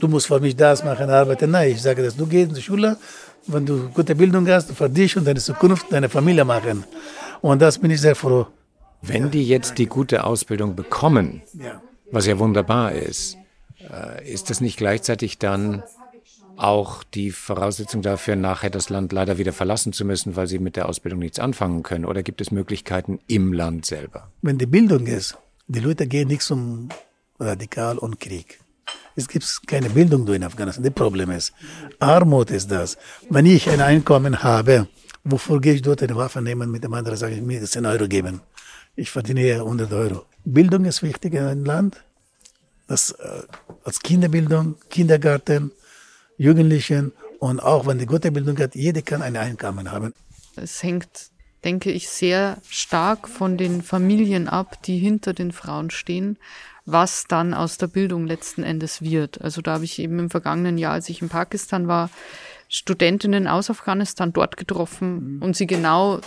Du 0.01 0.09
musst 0.09 0.27
für 0.27 0.41
mich 0.41 0.57
das 0.57 0.83
machen, 0.83 1.11
arbeiten. 1.11 1.51
Nein, 1.51 1.73
ich 1.73 1.83
sage 1.83 2.03
das. 2.03 2.17
Du 2.17 2.27
gehst 2.27 2.49
in 2.49 2.55
die 2.55 2.63
Schule, 2.63 2.97
wenn 3.47 3.67
du 3.67 3.91
gute 3.91 4.15
Bildung 4.15 4.49
hast, 4.49 4.73
für 4.73 4.89
dich 4.89 5.17
und 5.17 5.27
deine 5.27 5.41
Zukunft, 5.41 5.93
deine 5.93 6.09
Familie 6.09 6.45
machen. 6.45 6.85
Und 7.43 7.61
das 7.61 7.79
bin 7.79 7.91
ich 7.91 8.01
sehr 8.01 8.17
froh. 8.17 8.47
Wenn 9.03 9.31
die 9.31 9.47
jetzt 9.47 9.77
die 9.77 9.87
gute 9.87 10.25
Ausbildung 10.25 10.75
bekommen, 10.75 11.43
Ja. 11.53 11.83
Was 12.11 12.27
ja 12.27 12.39
wunderbar 12.39 12.93
ist, 12.93 13.37
äh, 13.81 14.31
ist 14.31 14.51
das 14.51 14.61
nicht 14.61 14.77
gleichzeitig 14.77 15.39
dann 15.39 15.83
auch 16.57 17.05
die 17.05 17.31
Voraussetzung 17.31 18.03
dafür, 18.03 18.37
nachher 18.37 18.71
das 18.71 18.89
Land 18.89 19.13
leider 19.13 19.39
wieder 19.39 19.53
verlassen 19.53 19.93
zu 19.93 20.05
müssen, 20.05 20.37
weil 20.37 20.47
sie 20.47 20.59
mit 20.59 20.77
der 20.77 20.89
Ausbildung 20.89 21.21
nichts 21.21 21.39
anfangen 21.39 21.83
können? 21.83 22.05
Oder 22.05 22.23
gibt 22.23 22.41
es 22.41 22.51
Möglichkeiten 22.51 23.19
im 23.27 23.53
Land 23.53 23.85
selber? 23.87 24.31
Wenn 24.43 24.59
die 24.59 24.67
Bildung 24.67 25.07
ist, 25.07 25.37
die 25.69 25.81
Leute 25.81 26.07
gehen 26.07 26.29
nicht 26.29 26.43
zum 26.43 26.89
Radikal 27.39 27.99
und 27.99 28.21
Krieg. 28.21 28.61
Es 29.15 29.29
gibt 29.29 29.67
keine 29.67 29.91
Bildung 29.91 30.27
in 30.29 30.45
Afghanistan. 30.45 30.85
Das 30.85 30.93
Problem 30.93 31.31
ist, 31.31 31.53
Armut 31.99 32.51
ist 32.51 32.71
das. 32.71 32.97
Wenn 33.31 33.47
ich 33.47 33.69
ein 33.69 33.81
Einkommen 33.81 34.43
habe, 34.43 34.89
wofür 35.25 35.61
gehe 35.61 35.75
ich 35.75 35.83
dort 35.83 36.03
eine 36.03 36.17
Waffe 36.17 36.41
nehmen, 36.43 36.71
mit 36.71 36.85
dem 36.85 36.95
anderen 36.95 37.19
sage 37.19 37.35
ich 37.35 37.43
mir 37.43 37.63
10 37.63 37.87
Euro 37.87 38.09
geben. 38.09 38.41
Ich 38.95 39.11
verdiene 39.11 39.41
eher 39.41 39.61
100 39.61 39.93
Euro. 39.93 40.25
Bildung 40.47 40.85
ist 40.85 41.03
wichtig 41.03 41.35
in 41.35 41.43
einem 41.43 41.65
Land. 41.65 42.03
Das, 42.87 43.11
äh, 43.11 43.43
als 43.85 44.01
Kinderbildung, 44.01 44.77
Kindergarten, 44.91 45.73
Jugendlichen 46.39 47.13
und 47.41 47.61
auch 47.61 47.87
wenn 47.87 47.99
die 47.99 48.07
gute 48.07 48.31
Bildung 48.31 48.57
hat, 48.59 48.77
jeder 48.77 49.03
kann 49.03 49.23
ein 49.23 49.37
Einkommen 49.37 49.91
haben. 49.91 50.15
Es 50.55 50.83
hängt, 50.85 51.31
denke 51.65 51.91
ich, 51.91 52.09
sehr 52.09 52.59
stark 52.69 53.29
von 53.29 53.59
den 53.59 53.83
Familien 53.83 54.47
ab, 54.47 54.81
die 54.85 54.99
hinter 54.99 55.33
den 55.35 55.51
Frauen 55.51 55.91
stehen, 55.91 56.39
was 56.85 57.25
dann 57.27 57.53
aus 57.53 57.77
der 57.77 57.89
Bildung 57.89 58.27
letzten 58.27 58.63
Endes 58.63 59.03
wird. 59.03 59.41
Also 59.41 59.63
da 59.63 59.75
habe 59.75 59.85
ich 59.85 59.99
eben 59.99 60.21
im 60.21 60.31
vergangenen 60.31 60.79
Jahr, 60.79 60.93
als 60.93 61.09
ich 61.09 61.21
in 61.21 61.29
Pakistan 61.29 61.89
war, 61.89 62.09
Studentinnen 62.69 63.49
aus 63.49 63.69
Afghanistan 63.69 64.33
dort 64.33 64.57
getroffen 64.57 65.41
und 65.43 65.57
sie 65.57 65.67
genau 65.67 66.21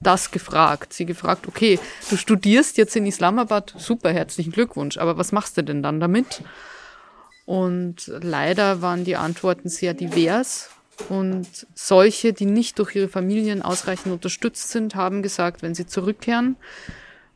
das 0.00 0.30
gefragt. 0.30 0.92
Sie 0.92 1.06
gefragt, 1.06 1.48
okay, 1.48 1.78
du 2.10 2.16
studierst 2.16 2.76
jetzt 2.76 2.96
in 2.96 3.06
Islamabad, 3.06 3.74
super, 3.78 4.12
herzlichen 4.12 4.52
Glückwunsch, 4.52 4.98
aber 4.98 5.16
was 5.16 5.32
machst 5.32 5.56
du 5.56 5.62
denn 5.62 5.82
dann 5.82 6.00
damit? 6.00 6.42
Und 7.46 8.10
leider 8.20 8.82
waren 8.82 9.04
die 9.04 9.16
Antworten 9.16 9.68
sehr 9.68 9.94
divers. 9.94 10.70
Und 11.08 11.46
solche, 11.74 12.32
die 12.32 12.46
nicht 12.46 12.78
durch 12.78 12.96
ihre 12.96 13.08
Familien 13.08 13.62
ausreichend 13.62 14.12
unterstützt 14.12 14.70
sind, 14.70 14.94
haben 14.94 15.22
gesagt, 15.22 15.62
wenn 15.62 15.74
sie 15.74 15.86
zurückkehren, 15.86 16.56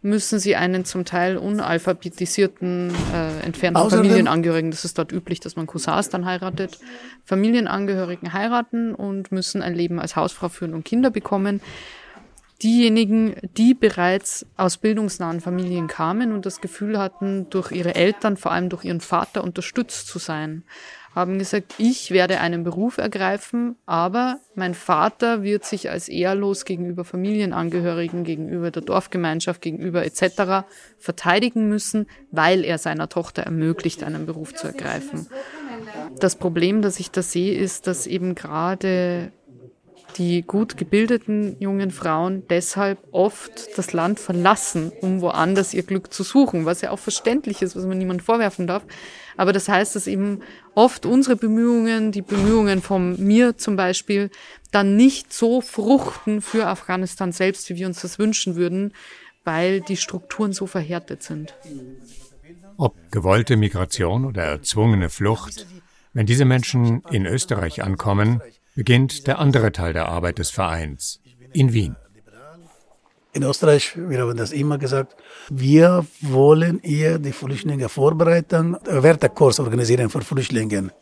müssen 0.02 0.38
sie 0.38 0.56
einen 0.56 0.86
zum 0.86 1.04
Teil 1.04 1.36
unalphabetisierten, 1.36 2.90
äh, 3.12 3.40
entfernten 3.44 3.82
Außerdem- 3.82 3.96
Familienangehörigen, 3.96 4.70
das 4.70 4.86
ist 4.86 4.96
dort 4.96 5.12
üblich, 5.12 5.40
dass 5.40 5.56
man 5.56 5.66
Cousins 5.66 6.08
dann 6.08 6.24
heiratet, 6.24 6.78
Familienangehörigen 7.26 8.32
heiraten 8.32 8.94
und 8.94 9.30
müssen 9.30 9.60
ein 9.60 9.74
Leben 9.74 10.00
als 10.00 10.16
Hausfrau 10.16 10.48
führen 10.48 10.72
und 10.72 10.84
Kinder 10.84 11.10
bekommen. 11.10 11.60
Diejenigen, 12.62 13.36
die 13.56 13.72
bereits 13.72 14.44
aus 14.56 14.76
bildungsnahen 14.76 15.40
Familien 15.40 15.86
kamen 15.86 16.32
und 16.32 16.44
das 16.44 16.60
Gefühl 16.60 16.98
hatten, 16.98 17.48
durch 17.48 17.72
ihre 17.72 17.94
Eltern, 17.94 18.36
vor 18.36 18.52
allem 18.52 18.68
durch 18.68 18.84
ihren 18.84 19.00
Vater 19.00 19.42
unterstützt 19.42 20.08
zu 20.08 20.18
sein, 20.18 20.64
haben 21.14 21.38
gesagt, 21.38 21.74
ich 21.78 22.12
werde 22.12 22.40
einen 22.40 22.62
Beruf 22.62 22.98
ergreifen, 22.98 23.76
aber 23.84 24.38
mein 24.54 24.74
Vater 24.74 25.42
wird 25.42 25.64
sich 25.64 25.90
als 25.90 26.08
ehrlos 26.08 26.64
gegenüber 26.64 27.04
Familienangehörigen, 27.04 28.22
gegenüber 28.22 28.70
der 28.70 28.82
Dorfgemeinschaft, 28.82 29.60
gegenüber 29.60 30.04
etc. 30.04 30.66
verteidigen 30.98 31.68
müssen, 31.68 32.06
weil 32.30 32.64
er 32.64 32.78
seiner 32.78 33.08
Tochter 33.08 33.42
ermöglicht, 33.42 34.04
einen 34.04 34.26
Beruf 34.26 34.54
zu 34.54 34.68
ergreifen. 34.68 35.26
Das 36.20 36.36
Problem, 36.36 36.80
das 36.80 37.00
ich 37.00 37.10
da 37.10 37.22
sehe, 37.22 37.54
ist, 37.54 37.86
dass 37.86 38.06
eben 38.06 38.36
gerade 38.36 39.32
die 40.16 40.42
gut 40.42 40.76
gebildeten 40.76 41.56
jungen 41.60 41.90
Frauen 41.90 42.42
deshalb 42.48 42.98
oft 43.10 43.76
das 43.76 43.92
Land 43.92 44.20
verlassen, 44.20 44.92
um 45.00 45.20
woanders 45.20 45.74
ihr 45.74 45.82
Glück 45.82 46.12
zu 46.12 46.22
suchen, 46.22 46.64
was 46.64 46.80
ja 46.80 46.90
auch 46.90 46.98
verständlich 46.98 47.62
ist, 47.62 47.76
was 47.76 47.84
man 47.84 47.98
niemand 47.98 48.22
vorwerfen 48.22 48.66
darf. 48.66 48.84
Aber 49.36 49.52
das 49.52 49.68
heißt, 49.68 49.96
dass 49.96 50.06
eben 50.06 50.40
oft 50.74 51.06
unsere 51.06 51.36
Bemühungen, 51.36 52.12
die 52.12 52.22
Bemühungen 52.22 52.82
von 52.82 53.18
mir 53.24 53.56
zum 53.56 53.76
Beispiel, 53.76 54.30
dann 54.70 54.96
nicht 54.96 55.32
so 55.32 55.60
fruchten 55.60 56.42
für 56.42 56.66
Afghanistan 56.66 57.32
selbst, 57.32 57.68
wie 57.70 57.76
wir 57.76 57.86
uns 57.86 58.02
das 58.02 58.18
wünschen 58.18 58.56
würden, 58.56 58.92
weil 59.44 59.80
die 59.80 59.96
Strukturen 59.96 60.52
so 60.52 60.66
verhärtet 60.66 61.22
sind. 61.22 61.54
Ob 62.76 62.94
gewollte 63.10 63.56
Migration 63.56 64.24
oder 64.24 64.44
erzwungene 64.44 65.08
Flucht, 65.08 65.66
wenn 66.12 66.26
diese 66.26 66.44
Menschen 66.44 67.02
in 67.10 67.26
Österreich 67.26 67.82
ankommen, 67.82 68.40
beginnt 68.80 69.26
der 69.26 69.38
andere 69.38 69.72
Teil 69.72 69.92
der 69.92 70.08
Arbeit 70.08 70.38
des 70.38 70.48
Vereins 70.48 71.20
in 71.52 71.74
Wien. 71.74 71.96
In 73.34 73.42
Österreich, 73.42 73.92
wir 73.94 74.20
haben 74.20 74.38
das 74.38 74.52
immer 74.52 74.78
gesagt, 74.78 75.16
wir 75.50 76.06
wollen 76.22 76.80
eher 76.82 77.18
die 77.18 77.32
Flüchtlinge 77.32 77.90
vorbereiten, 77.90 78.78
Wertekurs 78.86 79.60
organisieren 79.60 80.08
für 80.08 80.22
Flüchtlinge. 80.22 80.92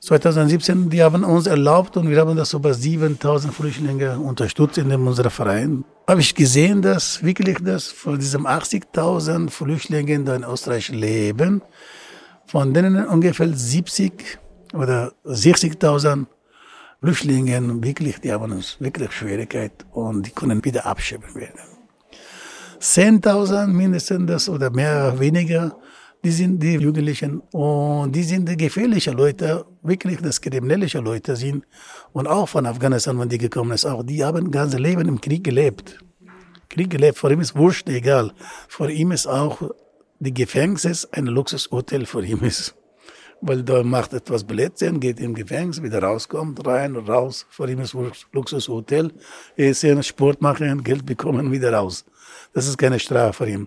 2017, 0.00 0.90
die 0.90 1.00
haben 1.04 1.22
uns 1.22 1.46
erlaubt 1.46 1.96
und 1.96 2.10
wir 2.10 2.18
haben 2.18 2.36
das 2.36 2.52
über 2.52 2.74
7000 2.74 3.54
Flüchtlinge 3.54 4.18
unterstützt 4.18 4.76
in 4.78 4.90
unserem 4.90 5.30
Verein. 5.30 5.84
Habe 6.08 6.20
ich 6.20 6.34
gesehen, 6.34 6.82
dass 6.82 7.22
wirklich 7.22 7.58
das 7.62 7.86
von 7.86 8.18
diesen 8.18 8.44
80.000 8.44 9.50
Flüchtlingen, 9.50 10.24
die 10.24 10.32
in 10.32 10.42
Österreich 10.42 10.88
leben, 10.88 11.62
von 12.44 12.74
denen 12.74 13.06
ungefähr 13.06 13.54
70 13.54 14.40
oder 14.74 15.12
60.000 15.24 16.26
Flüchtlingen 17.02 17.82
wirklich, 17.82 18.20
die 18.20 18.32
haben 18.32 18.52
uns 18.52 18.76
wirklich 18.78 19.10
Schwierigkeit 19.10 19.72
und 19.90 20.24
die 20.24 20.30
können 20.30 20.64
wieder 20.64 20.86
abschieben 20.86 21.34
werden. 21.34 21.58
10.000 22.80 23.66
mindestens 23.66 24.48
oder 24.48 24.70
mehr, 24.70 25.18
weniger, 25.18 25.76
die 26.22 26.30
sind 26.30 26.62
die 26.62 26.74
Jugendlichen 26.74 27.40
und 27.50 28.12
die 28.14 28.22
sind 28.22 28.48
die 28.48 28.56
gefährlichen 28.56 29.16
Leute, 29.16 29.64
wirklich 29.82 30.20
das 30.20 30.40
kriminelle 30.40 30.86
Leute 31.00 31.34
sind 31.34 31.64
und 32.12 32.28
auch 32.28 32.48
von 32.48 32.66
Afghanistan, 32.66 33.18
wenn 33.18 33.28
die 33.28 33.38
gekommen 33.38 33.72
ist, 33.72 33.84
auch 33.84 34.04
die 34.04 34.24
haben 34.24 34.52
ganze 34.52 34.78
Leben 34.78 35.08
im 35.08 35.20
Krieg 35.20 35.42
gelebt. 35.42 35.98
Krieg 36.68 36.88
gelebt, 36.88 37.18
vor 37.18 37.32
ihm 37.32 37.40
ist 37.40 37.56
wurscht, 37.56 37.88
egal. 37.88 38.32
Vor 38.68 38.88
ihm 38.88 39.10
ist 39.10 39.26
auch 39.26 39.60
die 40.20 40.32
Gefängnis 40.32 41.04
ein 41.10 41.26
Luxushotel 41.26 42.06
für 42.06 42.24
ihn 42.24 42.38
ist. 42.42 42.76
Weil 43.44 43.64
da 43.64 43.82
macht 43.82 44.12
etwas 44.12 44.44
Blödsinn, 44.44 45.00
geht 45.00 45.18
im 45.18 45.34
Gefängnis, 45.34 45.82
wieder 45.82 46.00
rauskommt, 46.00 46.64
rein, 46.64 46.94
raus. 46.94 47.44
Vor 47.50 47.68
ihm 47.68 47.80
ist 47.80 47.96
Luxushotel, 48.32 49.12
essen, 49.56 50.00
Sport 50.04 50.40
machen, 50.40 50.84
Geld 50.84 51.04
bekommen, 51.04 51.50
wieder 51.50 51.72
raus. 51.72 52.04
Das 52.52 52.68
ist 52.68 52.78
keine 52.78 53.00
Strafe 53.00 53.44
für 53.44 53.50
ihn. 53.50 53.66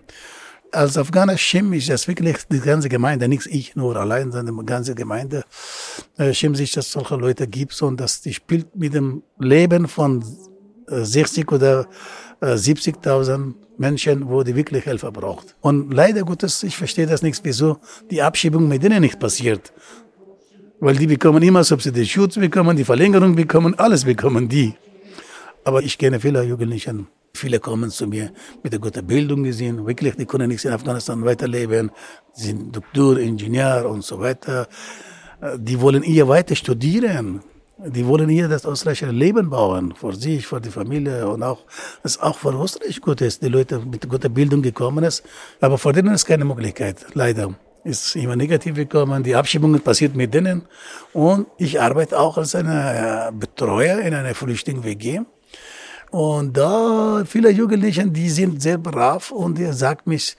Als 0.72 0.96
Afghaner 0.96 1.36
schäme 1.36 1.76
ich 1.76 1.86
das 1.86 2.08
wirklich, 2.08 2.38
die 2.50 2.60
ganze 2.60 2.88
Gemeinde, 2.88 3.28
nicht 3.28 3.46
ich 3.46 3.76
nur 3.76 3.96
allein, 3.96 4.32
sondern 4.32 4.58
die 4.58 4.66
ganze 4.66 4.94
Gemeinde, 4.94 5.44
äh, 6.16 6.32
schämt 6.32 6.56
sich, 6.56 6.72
dass 6.72 6.86
es 6.86 6.92
solche 6.92 7.16
Leute 7.16 7.46
gibt 7.46 7.80
und 7.82 8.00
dass 8.00 8.22
die 8.22 8.32
spielt 8.32 8.74
mit 8.74 8.94
dem 8.94 9.22
Leben 9.38 9.88
von 9.88 10.24
äh, 10.88 11.04
60 11.04 11.52
oder 11.52 11.80
äh, 11.80 11.84
70.000 12.54 13.54
Menschen, 13.78 14.28
wo 14.28 14.42
die 14.42 14.54
wirklich 14.54 14.84
Hilfe 14.84 15.10
braucht. 15.12 15.54
Und 15.60 15.92
leider 15.92 16.22
Gottes, 16.22 16.62
ich 16.62 16.76
verstehe 16.76 17.06
das 17.06 17.22
nicht, 17.22 17.40
wieso 17.44 17.78
die 18.10 18.22
Abschiebung 18.22 18.68
mit 18.68 18.82
denen 18.82 19.00
nicht 19.00 19.18
passiert. 19.18 19.72
Weil 20.80 20.96
die 20.96 21.06
bekommen 21.06 21.42
immer 21.42 21.64
Subsidie, 21.64 22.06
Schutz 22.06 22.36
bekommen, 22.36 22.76
die 22.76 22.84
Verlängerung 22.84 23.34
bekommen, 23.34 23.74
alles 23.78 24.04
bekommen 24.04 24.48
die. 24.48 24.74
Aber 25.64 25.82
ich 25.82 25.98
kenne 25.98 26.20
viele 26.20 26.42
Jugendliche, 26.42 26.94
viele 27.34 27.58
kommen 27.60 27.90
zu 27.90 28.06
mir 28.06 28.30
mit 28.62 28.72
der 28.72 28.80
guten 28.80 29.06
Bildung 29.06 29.42
gesehen, 29.42 29.86
wirklich, 29.86 30.14
die 30.16 30.26
können 30.26 30.48
nicht 30.48 30.64
in 30.64 30.72
Afghanistan 30.72 31.24
weiterleben, 31.24 31.90
sind 32.32 32.74
Doktor, 32.76 33.18
Ingenieur 33.18 33.88
und 33.88 34.04
so 34.04 34.20
weiter. 34.20 34.68
Äh, 35.40 35.58
Die 35.58 35.80
wollen 35.80 36.02
eher 36.02 36.28
weiter 36.28 36.54
studieren. 36.54 37.40
Die 37.78 38.06
wollen 38.06 38.30
hier 38.30 38.48
das 38.48 38.64
österreichische 38.64 39.12
Leben 39.12 39.50
bauen, 39.50 39.92
für 39.94 40.14
sich, 40.14 40.46
für 40.46 40.62
die 40.62 40.70
Familie 40.70 41.28
und 41.28 41.42
auch, 41.42 41.58
das 42.02 42.18
auch 42.18 42.38
für 42.38 42.50
Österreich 42.50 43.02
gut 43.02 43.20
ist, 43.20 43.42
die 43.42 43.48
Leute 43.48 43.78
mit 43.80 44.08
guter 44.08 44.30
Bildung 44.30 44.62
gekommen 44.62 45.04
ist. 45.04 45.22
Aber 45.60 45.76
vor 45.76 45.92
denen 45.92 46.14
ist 46.14 46.24
keine 46.24 46.46
Möglichkeit, 46.46 47.04
leider. 47.12 47.54
Ist 47.84 48.16
immer 48.16 48.34
negativ 48.34 48.76
gekommen, 48.76 49.22
die 49.22 49.34
Abschiebung 49.36 49.78
passiert 49.80 50.16
mit 50.16 50.32
denen. 50.32 50.62
Und 51.12 51.48
ich 51.58 51.78
arbeite 51.78 52.18
auch 52.18 52.38
als 52.38 52.54
eine 52.54 53.30
Betreuer 53.38 53.98
in 53.98 54.14
einer 54.14 54.34
Flüchtling-WG. 54.34 55.20
Und 56.10 56.56
da 56.56 57.24
viele 57.26 57.50
Jugendliche, 57.50 58.06
die 58.06 58.30
sind 58.30 58.62
sehr 58.62 58.78
brav 58.78 59.30
und 59.30 59.58
er 59.58 59.74
sagt 59.74 60.06
mich, 60.06 60.34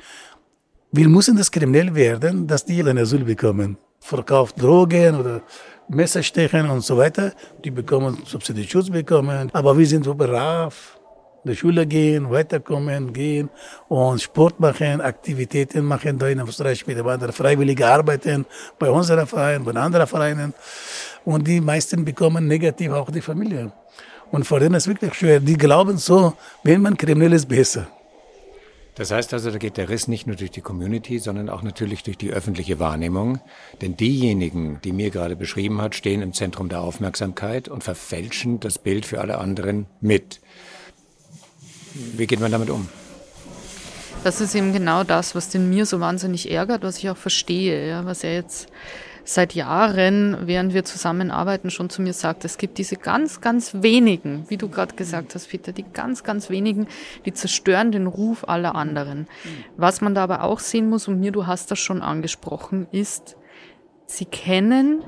wir 0.91 1.07
müssen 1.07 1.37
das 1.37 1.51
kriminell 1.51 1.93
werden, 1.93 2.47
dass 2.47 2.65
die 2.65 2.81
ein 2.81 2.97
Asyl 2.97 3.25
bekommen. 3.25 3.77
Verkauft 3.99 4.59
Drogen 4.61 5.19
oder 5.19 5.41
Messerstechen 5.89 6.69
und 6.69 6.81
so 6.81 6.97
weiter. 6.97 7.33
Die 7.63 7.71
bekommen 7.71 8.23
Subsidieschutz 8.25 8.89
bekommen. 8.89 9.49
Aber 9.53 9.77
wir 9.77 9.85
sind 9.85 10.05
so 10.05 10.13
brav. 10.13 10.97
in 11.43 11.51
die 11.51 11.57
Schule 11.57 11.85
gehen, 11.85 12.29
weiterkommen, 12.29 13.13
gehen 13.13 13.49
und 13.87 14.21
Sport 14.21 14.59
machen, 14.59 14.99
Aktivitäten 15.01 15.85
machen, 15.85 16.19
da 16.19 16.27
in 16.27 16.39
Österreich 16.39 16.85
bei 16.85 16.97
anderen 16.97 17.31
Freiwillige 17.31 17.87
arbeiten, 17.87 18.45
bei 18.77 18.89
unserer 18.89 19.25
Verein, 19.25 19.63
bei 19.63 19.73
anderen 19.73 20.07
Vereinen. 20.07 20.53
Und 21.23 21.47
die 21.47 21.61
meisten 21.61 22.03
bekommen 22.03 22.47
negativ 22.47 22.91
auch 22.91 23.09
die 23.09 23.21
Familie. 23.21 23.71
Und 24.31 24.45
vor 24.45 24.59
denen 24.59 24.75
ist 24.75 24.87
wirklich 24.87 25.13
schwer. 25.13 25.39
Die 25.39 25.57
glauben 25.57 25.97
so, 25.97 26.33
wenn 26.63 26.81
man 26.81 26.97
kriminell 26.97 27.33
ist, 27.33 27.47
besser. 27.47 27.87
Das 28.97 29.11
heißt 29.11 29.31
also, 29.35 29.51
da 29.51 29.59
geht 29.59 29.77
der 29.77 29.89
Riss 29.89 30.07
nicht 30.07 30.25
nur 30.25 30.35
durch 30.35 30.49
die 30.49 30.61
Community, 30.61 31.19
sondern 31.19 31.49
auch 31.49 31.61
natürlich 31.61 32.01
durch 32.01 32.17
die 32.17 32.31
öffentliche 32.31 32.79
Wahrnehmung. 32.79 33.39
Denn 33.79 33.95
diejenigen, 33.95 34.81
die 34.83 34.91
mir 34.91 35.11
gerade 35.11 35.35
beschrieben 35.35 35.83
hat, 35.83 35.93
stehen 35.93 36.23
im 36.23 36.33
Zentrum 36.33 36.67
der 36.67 36.81
Aufmerksamkeit 36.81 37.69
und 37.69 37.83
verfälschen 37.83 38.59
das 38.59 38.79
Bild 38.79 39.05
für 39.05 39.21
alle 39.21 39.37
anderen 39.37 39.85
mit. 40.01 40.41
Wie 41.93 42.25
geht 42.25 42.39
man 42.39 42.51
damit 42.51 42.71
um? 42.71 42.89
Das 44.23 44.41
ist 44.41 44.55
eben 44.55 44.73
genau 44.73 45.03
das, 45.03 45.35
was 45.35 45.49
den 45.49 45.69
mir 45.69 45.85
so 45.85 45.99
wahnsinnig 45.99 46.49
ärgert, 46.49 46.81
was 46.81 46.97
ich 46.97 47.07
auch 47.11 47.17
verstehe, 47.17 47.87
ja, 47.87 48.03
was 48.03 48.23
er 48.23 48.33
jetzt 48.33 48.67
seit 49.27 49.55
Jahren, 49.55 50.47
während 50.47 50.73
wir 50.73 50.85
zusammenarbeiten, 50.85 51.69
schon 51.69 51.89
zu 51.89 52.01
mir 52.01 52.13
sagt, 52.13 52.45
es 52.45 52.57
gibt 52.57 52.77
diese 52.77 52.95
ganz, 52.95 53.41
ganz 53.41 53.73
wenigen, 53.81 54.45
wie 54.47 54.55
du 54.55 54.69
gerade 54.69 54.95
gesagt 54.95 55.35
hast, 55.35 55.49
Peter, 55.49 55.73
die 55.73 55.83
ganz, 55.83 56.23
ganz 56.23 56.49
wenigen, 56.49 56.87
die 57.25 57.33
zerstören 57.33 57.91
den 57.91 58.07
Ruf 58.07 58.47
aller 58.47 58.73
anderen. 58.75 59.27
Was 59.75 59.99
man 59.99 60.15
da 60.15 60.23
aber 60.23 60.43
auch 60.43 60.59
sehen 60.59 60.89
muss, 60.89 61.09
und 61.09 61.19
mir, 61.19 61.33
du 61.33 61.45
hast 61.45 61.69
das 61.71 61.79
schon 61.79 62.01
angesprochen, 62.01 62.87
ist, 62.91 63.35
sie 64.05 64.25
kennen 64.25 65.03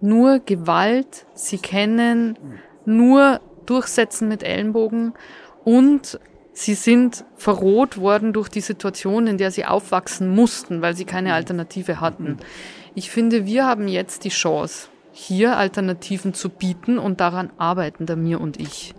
nur 0.00 0.38
Gewalt, 0.38 1.26
sie 1.34 1.58
kennen 1.58 2.38
nur 2.86 3.42
Durchsetzen 3.66 4.26
mit 4.26 4.42
Ellenbogen 4.42 5.12
und 5.64 6.18
sie 6.54 6.74
sind 6.74 7.24
verroht 7.36 7.98
worden 7.98 8.32
durch 8.32 8.48
die 8.48 8.62
Situation, 8.62 9.26
in 9.26 9.36
der 9.36 9.50
sie 9.50 9.66
aufwachsen 9.66 10.34
mussten, 10.34 10.80
weil 10.80 10.96
sie 10.96 11.04
keine 11.04 11.34
Alternative 11.34 12.00
hatten. 12.00 12.38
Ich 12.94 13.10
finde, 13.10 13.44
wir 13.44 13.66
haben 13.66 13.88
jetzt 13.88 14.24
die 14.24 14.30
Chance, 14.30 14.88
hier 15.12 15.56
Alternativen 15.56 16.32
zu 16.32 16.48
bieten 16.48 16.98
und 16.98 17.20
daran 17.20 17.50
arbeiten 17.58 18.06
der 18.06 18.16
Mir 18.16 18.40
und 18.40 18.58
ich. 18.58 18.94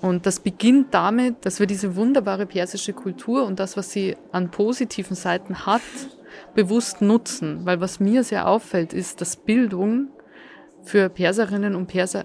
Und 0.00 0.26
das 0.26 0.40
beginnt 0.40 0.94
damit, 0.94 1.46
dass 1.46 1.60
wir 1.60 1.66
diese 1.66 1.94
wunderbare 1.94 2.46
persische 2.46 2.92
Kultur 2.92 3.44
und 3.44 3.60
das, 3.60 3.76
was 3.76 3.92
sie 3.92 4.16
an 4.32 4.50
positiven 4.50 5.14
Seiten 5.14 5.64
hat, 5.64 5.82
bewusst 6.54 7.02
nutzen. 7.02 7.64
Weil 7.64 7.80
was 7.80 8.00
mir 8.00 8.24
sehr 8.24 8.48
auffällt, 8.48 8.92
ist, 8.92 9.20
dass 9.20 9.36
Bildung 9.36 10.08
für 10.82 11.08
Perserinnen 11.08 11.76
und 11.76 11.86
Perser 11.86 12.24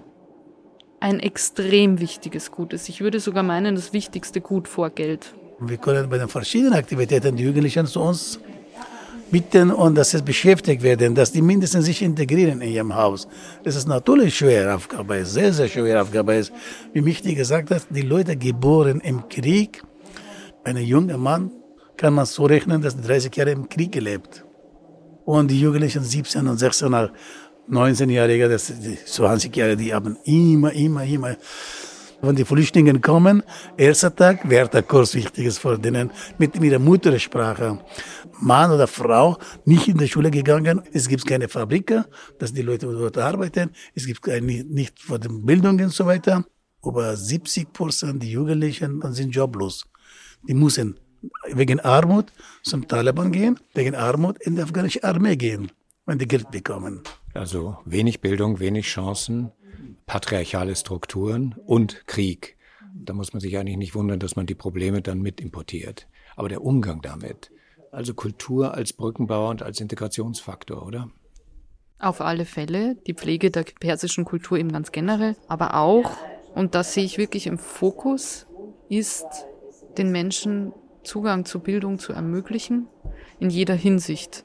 ein 1.00 1.20
extrem 1.20 2.00
wichtiges 2.00 2.50
Gut 2.50 2.72
ist. 2.72 2.88
Ich 2.88 3.00
würde 3.00 3.20
sogar 3.20 3.42
meinen, 3.42 3.74
das 3.74 3.92
wichtigste 3.92 4.40
Gut 4.40 4.68
vor 4.68 4.90
Geld. 4.90 5.32
Wir 5.60 5.76
können 5.76 6.08
bei 6.08 6.18
den 6.18 6.28
verschiedenen 6.28 6.74
Aktivitäten 6.74 7.36
die 7.36 7.44
Jugendlichen 7.44 7.86
zu 7.86 8.00
uns 8.00 8.38
bitten 9.30 9.70
und 9.70 9.94
dass 9.94 10.10
sie 10.10 10.22
beschäftigt 10.22 10.82
werden, 10.82 11.14
dass 11.14 11.32
die 11.32 11.42
mindestens 11.42 11.84
sich 11.84 12.02
integrieren 12.02 12.60
in 12.62 12.70
ihrem 12.70 12.94
Haus. 12.94 13.28
Das 13.64 13.76
ist 13.76 13.86
natürlich 13.86 14.36
schwere 14.36 14.74
Aufgabe, 14.74 15.24
sehr, 15.24 15.52
sehr 15.52 15.68
schwere 15.68 16.00
Aufgabe 16.02 16.36
ist. 16.36 16.52
Wie 16.92 17.02
Michti 17.02 17.34
gesagt 17.34 17.70
hat, 17.70 17.82
die 17.90 18.02
Leute 18.02 18.36
geboren 18.36 19.00
im 19.00 19.28
Krieg, 19.28 19.82
ein 20.64 20.76
junger 20.78 21.18
Mann, 21.18 21.50
kann 21.96 22.14
man 22.14 22.26
so 22.26 22.44
rechnen, 22.46 22.80
dass 22.80 22.96
30 22.96 23.34
Jahre 23.36 23.50
im 23.50 23.68
Krieg 23.68 23.92
gelebt. 23.92 24.44
Und 25.24 25.50
die 25.50 25.60
Jugendlichen 25.60 26.02
17 26.02 26.46
und 26.46 26.56
16, 26.58 27.10
19-Jährige, 27.70 28.56
20 28.56 29.56
Jahre, 29.56 29.76
die 29.76 29.92
haben 29.92 30.16
immer, 30.24 30.72
immer, 30.72 31.04
immer 31.04 31.36
wenn 32.20 32.36
die 32.36 32.44
Flüchtlinge 32.44 32.98
kommen, 33.00 33.42
erster 33.76 34.14
Tag 34.14 34.48
wäre 34.48 34.68
der 34.68 34.82
Kurs 34.82 35.14
wichtiges 35.14 35.58
für 35.58 35.78
denen 35.78 36.10
mit 36.38 36.60
ihrer 36.60 36.78
Muttersprache. 36.78 37.78
Mann 38.40 38.70
oder 38.70 38.86
Frau 38.86 39.38
nicht 39.64 39.88
in 39.88 39.98
die 39.98 40.08
Schule 40.08 40.30
gegangen, 40.30 40.82
es 40.92 41.08
gibt 41.08 41.26
keine 41.26 41.48
Fabriken, 41.48 42.04
dass 42.38 42.52
die 42.52 42.62
Leute 42.62 42.86
dort 42.86 43.18
arbeiten, 43.18 43.70
es 43.94 44.06
gibt 44.06 44.22
keine, 44.22 44.64
nicht 44.64 45.00
für 45.00 45.18
die 45.18 45.28
Bildung 45.28 45.78
und 45.80 45.92
so 45.92 46.06
weiter. 46.06 46.44
Über 46.84 47.16
70 47.16 47.72
Prozent 47.72 48.22
die 48.22 48.32
Jugendlichen 48.32 49.00
sind 49.12 49.34
joblos. 49.34 49.86
Die 50.46 50.54
müssen 50.54 50.98
wegen 51.52 51.80
Armut 51.80 52.32
zum 52.62 52.86
Taliban 52.86 53.32
gehen, 53.32 53.58
wegen 53.74 53.94
Armut 53.94 54.40
in 54.42 54.54
die 54.56 54.62
afghanische 54.62 55.02
Armee 55.02 55.36
gehen, 55.36 55.70
wenn 56.06 56.18
die 56.18 56.28
Geld 56.28 56.50
bekommen. 56.50 57.02
Also 57.34 57.76
wenig 57.84 58.20
Bildung, 58.20 58.58
wenig 58.58 58.86
Chancen, 58.86 59.52
patriarchale 60.06 60.74
Strukturen 60.74 61.54
und 61.66 62.06
Krieg. 62.06 62.56
Da 62.94 63.12
muss 63.12 63.32
man 63.32 63.40
sich 63.40 63.56
eigentlich 63.58 63.76
nicht 63.76 63.94
wundern, 63.94 64.18
dass 64.18 64.36
man 64.36 64.46
die 64.46 64.54
Probleme 64.54 65.02
dann 65.02 65.20
mit 65.20 65.40
importiert. 65.40 66.08
Aber 66.36 66.48
der 66.48 66.62
Umgang 66.62 67.02
damit, 67.02 67.50
also 67.92 68.14
Kultur 68.14 68.74
als 68.74 68.92
Brückenbauer 68.92 69.50
und 69.50 69.62
als 69.62 69.80
Integrationsfaktor, 69.80 70.84
oder? 70.84 71.10
Auf 71.98 72.20
alle 72.20 72.44
Fälle, 72.44 72.96
die 73.06 73.14
Pflege 73.14 73.50
der 73.50 73.64
persischen 73.80 74.24
Kultur 74.24 74.58
eben 74.58 74.72
ganz 74.72 74.92
generell, 74.92 75.36
aber 75.48 75.74
auch, 75.74 76.10
und 76.54 76.74
das 76.74 76.94
sehe 76.94 77.04
ich 77.04 77.18
wirklich 77.18 77.46
im 77.46 77.58
Fokus, 77.58 78.46
ist 78.88 79.26
den 79.96 80.10
Menschen 80.10 80.72
Zugang 81.02 81.44
zu 81.44 81.60
Bildung 81.60 81.98
zu 81.98 82.12
ermöglichen, 82.12 82.86
in 83.40 83.50
jeder 83.50 83.74
Hinsicht. 83.74 84.44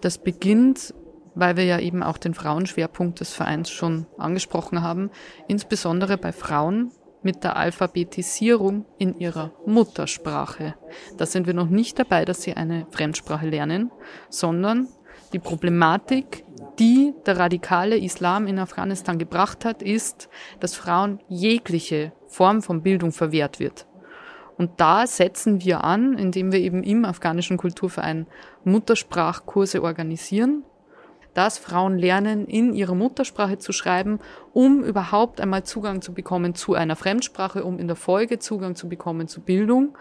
Das 0.00 0.18
beginnt 0.18 0.94
weil 1.34 1.56
wir 1.56 1.64
ja 1.64 1.78
eben 1.78 2.02
auch 2.02 2.18
den 2.18 2.34
Frauenschwerpunkt 2.34 3.20
des 3.20 3.32
Vereins 3.32 3.70
schon 3.70 4.06
angesprochen 4.18 4.82
haben, 4.82 5.10
insbesondere 5.48 6.16
bei 6.16 6.32
Frauen 6.32 6.92
mit 7.22 7.42
der 7.42 7.56
Alphabetisierung 7.56 8.84
in 8.98 9.18
ihrer 9.18 9.52
Muttersprache. 9.66 10.74
Da 11.16 11.26
sind 11.26 11.46
wir 11.46 11.54
noch 11.54 11.68
nicht 11.68 11.98
dabei, 11.98 12.24
dass 12.24 12.42
sie 12.42 12.54
eine 12.54 12.86
Fremdsprache 12.90 13.48
lernen, 13.48 13.90
sondern 14.28 14.88
die 15.32 15.38
Problematik, 15.38 16.44
die 16.78 17.14
der 17.26 17.38
radikale 17.38 17.96
Islam 17.98 18.46
in 18.46 18.58
Afghanistan 18.58 19.18
gebracht 19.18 19.64
hat, 19.64 19.82
ist, 19.82 20.28
dass 20.60 20.74
Frauen 20.74 21.18
jegliche 21.28 22.12
Form 22.26 22.62
von 22.62 22.82
Bildung 22.82 23.10
verwehrt 23.10 23.58
wird. 23.58 23.86
Und 24.56 24.72
da 24.76 25.06
setzen 25.06 25.64
wir 25.64 25.82
an, 25.82 26.16
indem 26.16 26.52
wir 26.52 26.60
eben 26.60 26.84
im 26.84 27.04
afghanischen 27.04 27.56
Kulturverein 27.56 28.26
Muttersprachkurse 28.64 29.82
organisieren, 29.82 30.62
dass 31.34 31.58
Frauen 31.58 31.98
lernen, 31.98 32.46
in 32.46 32.72
ihrer 32.72 32.94
Muttersprache 32.94 33.58
zu 33.58 33.72
schreiben, 33.72 34.20
um 34.52 34.82
überhaupt 34.82 35.40
einmal 35.40 35.64
Zugang 35.64 36.00
zu 36.00 36.14
bekommen 36.14 36.54
zu 36.54 36.74
einer 36.74 36.96
Fremdsprache, 36.96 37.64
um 37.64 37.78
in 37.78 37.88
der 37.88 37.96
Folge 37.96 38.38
Zugang 38.38 38.76
zu 38.76 38.88
bekommen 38.88 39.28
zu 39.28 39.40
Bildung. 39.40 39.96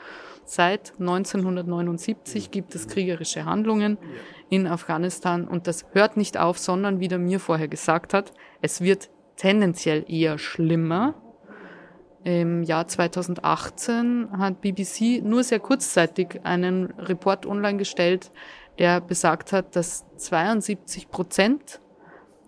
Seit 0.45 0.93
1979 0.99 2.51
gibt 2.51 2.75
es 2.75 2.87
kriegerische 2.87 3.45
Handlungen 3.45 3.97
in 4.49 4.67
Afghanistan 4.67 5.47
und 5.47 5.67
das 5.67 5.85
hört 5.93 6.17
nicht 6.17 6.37
auf, 6.37 6.59
sondern 6.59 6.99
wie 6.99 7.07
der 7.07 7.19
mir 7.19 7.39
vorher 7.39 7.67
gesagt 7.67 8.13
hat, 8.13 8.33
es 8.61 8.81
wird 8.81 9.09
tendenziell 9.35 10.05
eher 10.07 10.37
schlimmer. 10.37 11.15
Im 12.25 12.63
Jahr 12.63 12.87
2018 12.87 14.29
hat 14.37 14.61
BBC 14.61 15.21
nur 15.23 15.43
sehr 15.43 15.59
kurzzeitig 15.59 16.39
einen 16.43 16.91
Report 16.97 17.45
online 17.45 17.77
gestellt, 17.77 18.31
der 18.79 19.01
besagt 19.01 19.51
hat, 19.51 19.75
dass 19.75 20.05
72 20.17 21.09
Prozent 21.09 21.79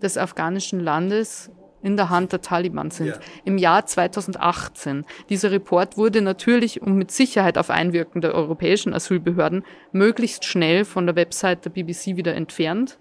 des 0.02 0.18
afghanischen 0.18 0.80
Landes 0.80 1.50
in 1.82 1.96
der 1.96 2.10
Hand 2.10 2.32
der 2.32 2.40
Taliban 2.40 2.90
sind. 2.90 3.08
Ja. 3.08 3.14
Im 3.44 3.58
Jahr 3.58 3.86
2018. 3.86 5.04
Dieser 5.28 5.52
Report 5.52 5.96
wurde 5.96 6.20
natürlich 6.20 6.82
und 6.82 6.96
mit 6.96 7.10
Sicherheit 7.12 7.58
auf 7.58 7.70
Einwirken 7.70 8.20
der 8.20 8.34
europäischen 8.34 8.92
Asylbehörden 8.92 9.64
möglichst 9.92 10.44
schnell 10.44 10.84
von 10.84 11.06
der 11.06 11.14
Website 11.14 11.64
der 11.64 11.70
BBC 11.70 12.16
wieder 12.16 12.34
entfernt. 12.34 12.98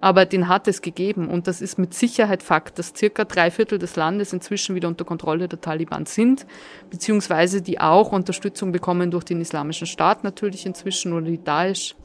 Aber 0.00 0.26
den 0.26 0.48
hat 0.48 0.68
es 0.68 0.80
gegeben 0.80 1.28
und 1.28 1.48
das 1.48 1.60
ist 1.60 1.78
mit 1.78 1.92
Sicherheit 1.92 2.42
Fakt, 2.42 2.78
dass 2.78 2.92
circa 2.96 3.24
drei 3.24 3.50
Viertel 3.50 3.78
des 3.78 3.96
Landes 3.96 4.32
inzwischen 4.32 4.76
wieder 4.76 4.86
unter 4.86 5.04
Kontrolle 5.04 5.48
der 5.48 5.60
Taliban 5.60 6.06
sind, 6.06 6.46
beziehungsweise 6.88 7.62
die 7.62 7.80
auch 7.80 8.12
Unterstützung 8.12 8.70
bekommen 8.70 9.10
durch 9.10 9.24
den 9.24 9.40
Islamischen 9.40 9.88
Staat 9.88 10.22
natürlich 10.22 10.66
inzwischen 10.66 11.12
oder 11.12 11.26
die 11.26 11.42
Daesh 11.42 11.96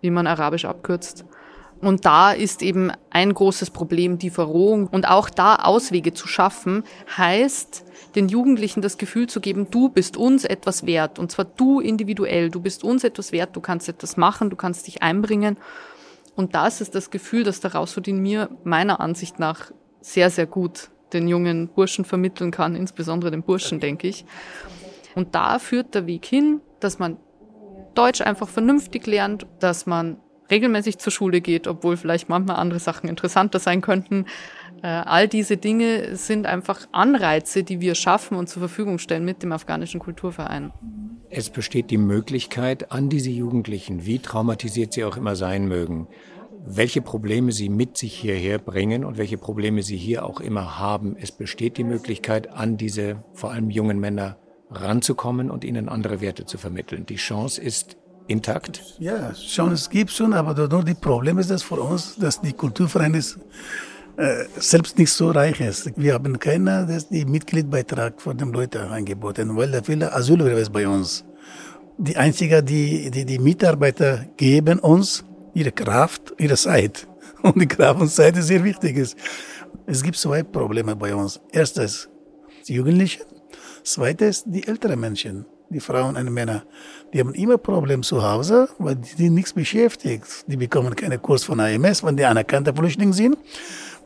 wie 0.00 0.10
man 0.10 0.26
Arabisch 0.26 0.64
abkürzt. 0.64 1.24
Und 1.80 2.04
da 2.04 2.32
ist 2.32 2.62
eben 2.62 2.92
ein 3.08 3.32
großes 3.32 3.70
Problem 3.70 4.18
die 4.18 4.30
Verrohung. 4.30 4.86
Und 4.86 5.08
auch 5.08 5.30
da 5.30 5.56
Auswege 5.56 6.12
zu 6.12 6.28
schaffen, 6.28 6.84
heißt, 7.16 7.84
den 8.14 8.28
Jugendlichen 8.28 8.82
das 8.82 8.98
Gefühl 8.98 9.28
zu 9.28 9.40
geben, 9.40 9.68
du 9.70 9.88
bist 9.88 10.16
uns 10.16 10.44
etwas 10.44 10.84
wert. 10.84 11.18
Und 11.18 11.32
zwar 11.32 11.46
du 11.46 11.80
individuell. 11.80 12.50
Du 12.50 12.60
bist 12.60 12.84
uns 12.84 13.02
etwas 13.02 13.32
wert. 13.32 13.56
Du 13.56 13.60
kannst 13.60 13.88
etwas 13.88 14.18
machen. 14.18 14.50
Du 14.50 14.56
kannst 14.56 14.86
dich 14.86 15.02
einbringen. 15.02 15.56
Und 16.36 16.54
das 16.54 16.80
ist 16.80 16.94
das 16.94 17.10
Gefühl, 17.10 17.44
das 17.44 17.60
daraus 17.60 17.96
in 17.96 18.20
mir 18.20 18.50
meiner 18.62 19.00
Ansicht 19.00 19.38
nach 19.38 19.70
sehr, 20.00 20.30
sehr 20.30 20.46
gut 20.46 20.90
den 21.12 21.28
jungen 21.28 21.68
Burschen 21.68 22.04
vermitteln 22.04 22.50
kann, 22.50 22.76
insbesondere 22.76 23.30
den 23.30 23.42
Burschen, 23.42 23.80
denke 23.80 24.06
ich. 24.06 24.24
Und 25.14 25.34
da 25.34 25.58
führt 25.58 25.94
der 25.94 26.06
Weg 26.06 26.24
hin, 26.24 26.60
dass 26.78 26.98
man 26.98 27.16
Deutsch 27.94 28.20
einfach 28.20 28.48
vernünftig 28.48 29.06
lernt, 29.06 29.46
dass 29.58 29.86
man 29.86 30.18
regelmäßig 30.50 30.98
zur 30.98 31.12
Schule 31.12 31.40
geht, 31.40 31.68
obwohl 31.68 31.96
vielleicht 31.96 32.28
manchmal 32.28 32.56
andere 32.56 32.80
Sachen 32.80 33.08
interessanter 33.08 33.58
sein 33.58 33.80
könnten, 33.80 34.26
Äh, 34.82 34.86
all 34.86 35.28
diese 35.28 35.56
Dinge 35.56 36.16
sind 36.16 36.46
einfach 36.46 36.86
Anreize, 36.92 37.64
die 37.64 37.80
wir 37.80 37.94
schaffen 37.94 38.36
und 38.36 38.48
zur 38.48 38.60
Verfügung 38.60 38.98
stellen 38.98 39.24
mit 39.24 39.42
dem 39.42 39.52
afghanischen 39.52 40.00
Kulturverein. 40.00 40.72
Es 41.28 41.50
besteht 41.50 41.90
die 41.90 41.98
Möglichkeit 41.98 42.90
an 42.90 43.08
diese 43.08 43.30
Jugendlichen, 43.30 44.06
wie 44.06 44.18
traumatisiert 44.18 44.94
sie 44.94 45.04
auch 45.04 45.16
immer 45.16 45.36
sein 45.36 45.66
mögen, 45.68 46.08
welche 46.66 47.02
Probleme 47.02 47.52
sie 47.52 47.68
mit 47.68 47.96
sich 47.98 48.14
hierher 48.14 48.58
bringen 48.58 49.04
und 49.04 49.18
welche 49.18 49.38
Probleme 49.38 49.82
sie 49.82 49.96
hier 49.96 50.24
auch 50.24 50.40
immer 50.40 50.78
haben. 50.78 51.14
Es 51.20 51.30
besteht 51.30 51.76
die 51.76 51.84
Möglichkeit, 51.84 52.50
an 52.50 52.76
diese 52.76 53.22
vor 53.34 53.52
allem 53.52 53.70
jungen 53.70 54.00
Männer 54.00 54.38
ranzukommen 54.70 55.50
und 55.50 55.64
ihnen 55.64 55.88
andere 55.88 56.20
Werte 56.20 56.44
zu 56.46 56.58
vermitteln. 56.58 57.06
Die 57.06 57.16
Chance 57.16 57.60
ist 57.60 57.96
intakt. 58.28 58.82
Ja, 58.98 59.32
Chance 59.32 59.90
gibt 59.90 60.10
schon, 60.10 60.32
aber 60.32 60.68
nur 60.68 60.84
die 60.84 60.94
Problem 60.94 61.38
ist 61.38 61.50
das 61.50 61.62
für 61.62 61.80
uns, 61.80 62.16
dass 62.16 62.40
die 62.40 62.52
Kulturvereine 62.52 63.18
äh, 63.18 64.44
selbst 64.56 64.98
nicht 64.98 65.12
so 65.12 65.30
reich 65.30 65.60
ist. 65.60 65.90
Wir 65.96 66.14
haben 66.14 66.38
keiner, 66.38 66.86
das 66.86 67.08
die 67.08 67.24
Mitgliedbeitrag 67.24 68.20
von 68.20 68.36
den 68.36 68.52
Leuten 68.52 68.82
angeboten, 68.82 69.56
weil 69.56 69.82
viele 69.82 70.12
Asylbewerber 70.12 70.70
bei 70.70 70.86
uns. 70.86 71.24
Die 71.98 72.16
einzige, 72.16 72.62
die, 72.62 73.10
die, 73.10 73.24
die 73.24 73.38
Mitarbeiter 73.38 74.26
geben 74.36 74.78
uns 74.78 75.24
ihre 75.54 75.72
Kraft, 75.72 76.34
ihre 76.38 76.56
Zeit. 76.56 77.06
Und 77.42 77.60
die 77.60 77.66
Kraft 77.66 78.00
und 78.00 78.10
Zeit 78.10 78.36
ist 78.36 78.48
sehr 78.48 78.62
wichtig. 78.62 78.98
Es 79.86 80.02
gibt 80.02 80.16
zwei 80.16 80.42
Probleme 80.42 80.94
bei 80.94 81.14
uns. 81.14 81.40
Erstes, 81.52 82.08
die 82.68 82.74
Jugendlichen. 82.74 83.22
Zweites, 83.84 84.44
die 84.46 84.66
älteren 84.66 85.00
Menschen, 85.00 85.46
die 85.70 85.80
Frauen 85.80 86.16
und 86.16 86.30
Männer. 86.30 86.64
Die 87.12 87.20
haben 87.20 87.34
immer 87.34 87.58
Probleme 87.58 88.02
zu 88.02 88.22
Hause, 88.22 88.68
weil 88.78 88.96
die, 88.96 89.14
die 89.16 89.30
nichts 89.30 89.52
beschäftigt. 89.52 90.24
Die 90.46 90.56
bekommen 90.56 90.94
keine 90.94 91.18
Kurs 91.18 91.44
von 91.44 91.60
AMS, 91.60 92.04
wenn 92.04 92.16
die 92.16 92.24
anerkannte 92.24 92.74
Flüchtlinge 92.74 93.12
sind. 93.12 93.36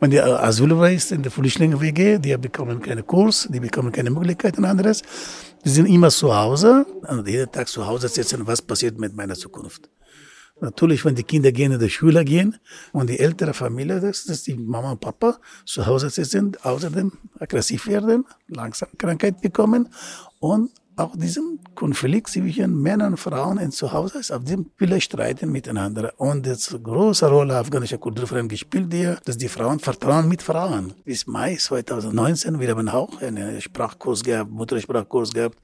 Wenn 0.00 0.10
die 0.10 0.20
Asylbeweis 0.20 1.12
in 1.12 1.22
der 1.22 1.30
Flüchtlinge-WG, 1.30 2.18
die 2.18 2.36
bekommen 2.36 2.80
keinen 2.80 3.06
Kurs, 3.06 3.48
die 3.50 3.60
bekommen 3.60 3.92
keine 3.92 4.10
Möglichkeiten 4.10 4.64
anderes. 4.64 5.02
Die 5.64 5.70
sind 5.70 5.86
immer 5.86 6.10
zu 6.10 6.34
Hause 6.34 6.84
und 7.08 7.26
jeden 7.26 7.50
Tag 7.50 7.68
zu 7.68 7.86
Hause 7.86 8.08
sitzen, 8.08 8.46
was 8.46 8.60
passiert 8.60 8.98
mit 8.98 9.14
meiner 9.16 9.34
Zukunft. 9.34 9.88
Natürlich, 10.60 11.04
wenn 11.04 11.14
die 11.14 11.24
Kinder 11.24 11.50
gehen 11.50 11.72
in 11.72 11.80
die 11.80 11.90
Schule 11.90 12.24
gehen 12.24 12.56
und 12.92 13.10
die 13.10 13.18
ältere 13.18 13.54
Familie, 13.54 14.00
das, 14.00 14.24
das 14.24 14.42
die 14.42 14.54
Mama 14.54 14.92
und 14.92 15.00
Papa 15.00 15.38
zu 15.64 15.84
Hause 15.84 16.10
sitzen, 16.10 16.56
außerdem 16.62 17.12
aggressiv 17.40 17.86
werden, 17.88 18.24
langsam 18.48 18.88
Krankheit 18.96 19.40
bekommen 19.40 19.88
und 20.38 20.70
auch 20.96 21.16
diesen 21.16 21.58
Konflikt 21.74 22.28
zwischen 22.28 22.80
Männern 22.80 23.12
und 23.12 23.18
Frauen 23.18 23.58
in 23.58 23.72
zu 23.72 23.92
Hause 23.92 24.18
ist, 24.18 24.30
auf 24.30 24.44
dem 24.44 24.70
viele 24.76 25.00
streiten 25.00 25.50
miteinander. 25.50 26.12
Und 26.18 26.46
das 26.46 26.76
große 26.82 27.28
Rolle 27.28 27.56
afghanischer 27.56 27.98
Kulturverein 27.98 28.48
gespielt 28.48 28.92
hier, 28.92 29.18
dass 29.24 29.36
die 29.36 29.48
Frauen 29.48 29.80
vertrauen 29.80 30.28
mit 30.28 30.42
Frauen. 30.42 30.94
Bis 31.04 31.26
Mai 31.26 31.56
2019, 31.56 32.60
wir 32.60 32.70
haben 32.70 32.88
auch 32.88 33.20
einen 33.20 33.60
Sprachkurs 33.60 34.22
gehabt, 34.22 34.50
Muttersprachkurs 34.50 35.32
gehabt. 35.32 35.58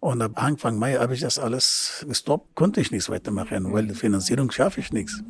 Und 0.00 0.22
ab 0.22 0.32
Anfang 0.42 0.78
Mai 0.78 0.94
habe 0.94 1.14
ich 1.14 1.20
das 1.20 1.38
alles 1.38 2.04
gestoppt, 2.08 2.54
konnte 2.54 2.80
ich 2.80 2.90
nichts 2.90 3.10
weitermachen, 3.10 3.70
weil 3.72 3.94
Finanzierung 3.94 4.50
schaffe 4.50 4.80
ich 4.80 4.92
nichts. 4.92 5.22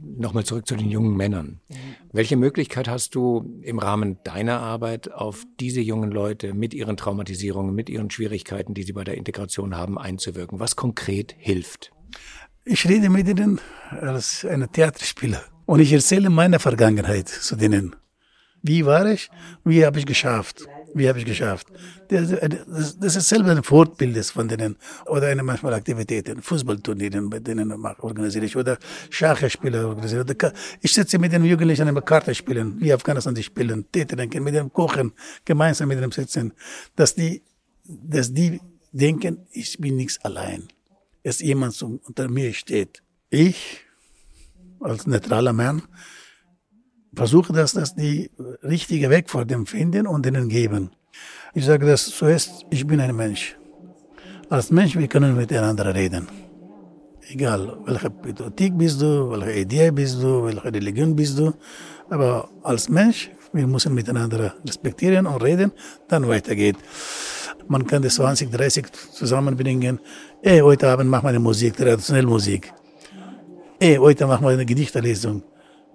Nochmal 0.00 0.44
zurück 0.44 0.66
zu 0.66 0.76
den 0.76 0.90
jungen 0.90 1.16
Männern. 1.16 1.60
Welche 2.12 2.36
Möglichkeit 2.36 2.88
hast 2.88 3.14
du 3.14 3.60
im 3.62 3.78
Rahmen 3.78 4.18
deiner 4.24 4.60
Arbeit 4.60 5.12
auf 5.12 5.44
diese 5.58 5.80
jungen 5.80 6.10
Leute 6.10 6.54
mit 6.54 6.74
ihren 6.74 6.96
Traumatisierungen, 6.96 7.74
mit 7.74 7.88
ihren 7.88 8.10
Schwierigkeiten, 8.10 8.74
die 8.74 8.82
sie 8.82 8.92
bei 8.92 9.04
der 9.04 9.16
Integration 9.16 9.76
haben, 9.76 9.98
einzuwirken? 9.98 10.60
Was 10.60 10.76
konkret 10.76 11.34
hilft? 11.38 11.92
Ich 12.64 12.88
rede 12.88 13.10
mit 13.10 13.28
ihnen 13.28 13.60
als 13.90 14.44
ein 14.44 14.66
Theaterspieler 14.70 15.42
und 15.66 15.80
ich 15.80 15.92
erzähle 15.92 16.30
meine 16.30 16.58
Vergangenheit 16.58 17.28
zu 17.28 17.56
denen. 17.56 17.96
Wie 18.62 18.84
war 18.84 19.06
ich? 19.06 19.30
Wie 19.64 19.84
habe 19.84 19.98
ich 19.98 20.06
geschafft? 20.06 20.66
Wie 20.94 21.08
habe 21.08 21.18
ich 21.18 21.24
geschafft? 21.24 21.68
Das, 22.08 22.30
das 22.98 23.16
ist 23.16 23.28
selber 23.28 23.50
ein 23.50 23.62
Fortbild 23.62 24.24
von 24.26 24.48
denen. 24.48 24.76
Oder 25.06 25.28
eine 25.28 25.42
manchmal 25.42 25.74
Aktivitäten, 25.74 26.42
Fußballturnieren, 26.42 27.28
bei 27.28 27.40
denen 27.40 27.72
organisiere 28.00 28.46
ich. 28.46 28.56
Oder 28.56 28.78
Schachspiele 29.10 29.86
organisiere 29.86 30.24
ich. 30.80 30.92
Sitze 30.92 31.18
mit 31.18 31.32
den 31.32 31.44
Jugendlichen 31.44 31.88
immer 31.88 32.02
Karte 32.02 32.34
spielen, 32.34 32.80
wie 32.80 32.92
Afghanistan 32.92 33.34
die 33.34 33.42
spielen, 33.42 33.86
Tee 33.92 34.04
trinken, 34.04 34.42
mit 34.42 34.54
dem 34.54 34.72
kochen, 34.72 35.12
gemeinsam 35.44 35.88
mit 35.88 36.00
dem 36.00 36.12
sitzen. 36.12 36.52
Dass 36.96 37.14
die, 37.14 37.42
dass 37.84 38.32
die 38.32 38.60
denken, 38.92 39.46
ich 39.52 39.78
bin 39.78 39.96
nichts 39.96 40.18
allein. 40.24 40.68
Es 41.22 41.40
jemand 41.40 41.74
so 41.74 42.00
unter 42.04 42.28
mir 42.28 42.52
steht. 42.54 43.02
Ich, 43.30 43.80
als 44.80 45.06
neutraler 45.06 45.52
Mann, 45.52 45.82
versuche, 47.18 47.52
dass 47.52 47.72
das 47.72 47.94
die 47.94 48.30
richtige 48.62 49.10
Weg 49.10 49.28
vor 49.28 49.44
dem 49.44 49.66
finden 49.66 50.06
und 50.06 50.24
denen 50.24 50.48
geben. 50.48 50.90
Ich 51.52 51.64
sage 51.64 51.84
das 51.84 52.06
zuerst, 52.18 52.64
ich 52.70 52.86
bin 52.86 53.00
ein 53.00 53.14
Mensch. 53.14 53.56
Als 54.48 54.70
Mensch, 54.70 54.96
wir 54.96 55.08
können 55.08 55.36
miteinander 55.36 55.92
reden. 55.92 56.28
Egal, 57.28 57.76
welche 57.84 58.10
Politik 58.10 58.72
bist 58.78 59.02
du, 59.02 59.30
welche 59.32 59.60
Idee 59.64 59.90
bist 59.90 60.22
du, 60.22 60.44
welche 60.44 60.72
Religion 60.72 61.16
bist 61.16 61.36
du. 61.38 61.52
Aber 62.08 62.48
als 62.62 62.88
Mensch, 62.88 63.30
wir 63.52 63.66
müssen 63.66 63.92
miteinander 63.94 64.54
respektieren 64.64 65.26
und 65.26 65.42
reden, 65.42 65.72
dann 66.06 66.26
weitergeht. 66.28 66.76
Man 67.66 67.84
kann 67.84 68.00
das 68.02 68.14
20, 68.14 68.50
30 68.50 68.86
zusammenbringen. 69.12 69.98
Ey, 70.40 70.60
heute 70.60 70.88
Abend 70.88 71.10
machen 71.10 71.24
wir 71.24 71.30
eine 71.30 71.40
Musik, 71.40 71.76
traditionelle 71.76 72.28
Musik. 72.28 72.72
Ey, 73.80 73.96
heute 73.96 74.26
machen 74.26 74.44
wir 74.46 74.50
eine 74.50 74.64
Gedichterlesung. 74.64 75.42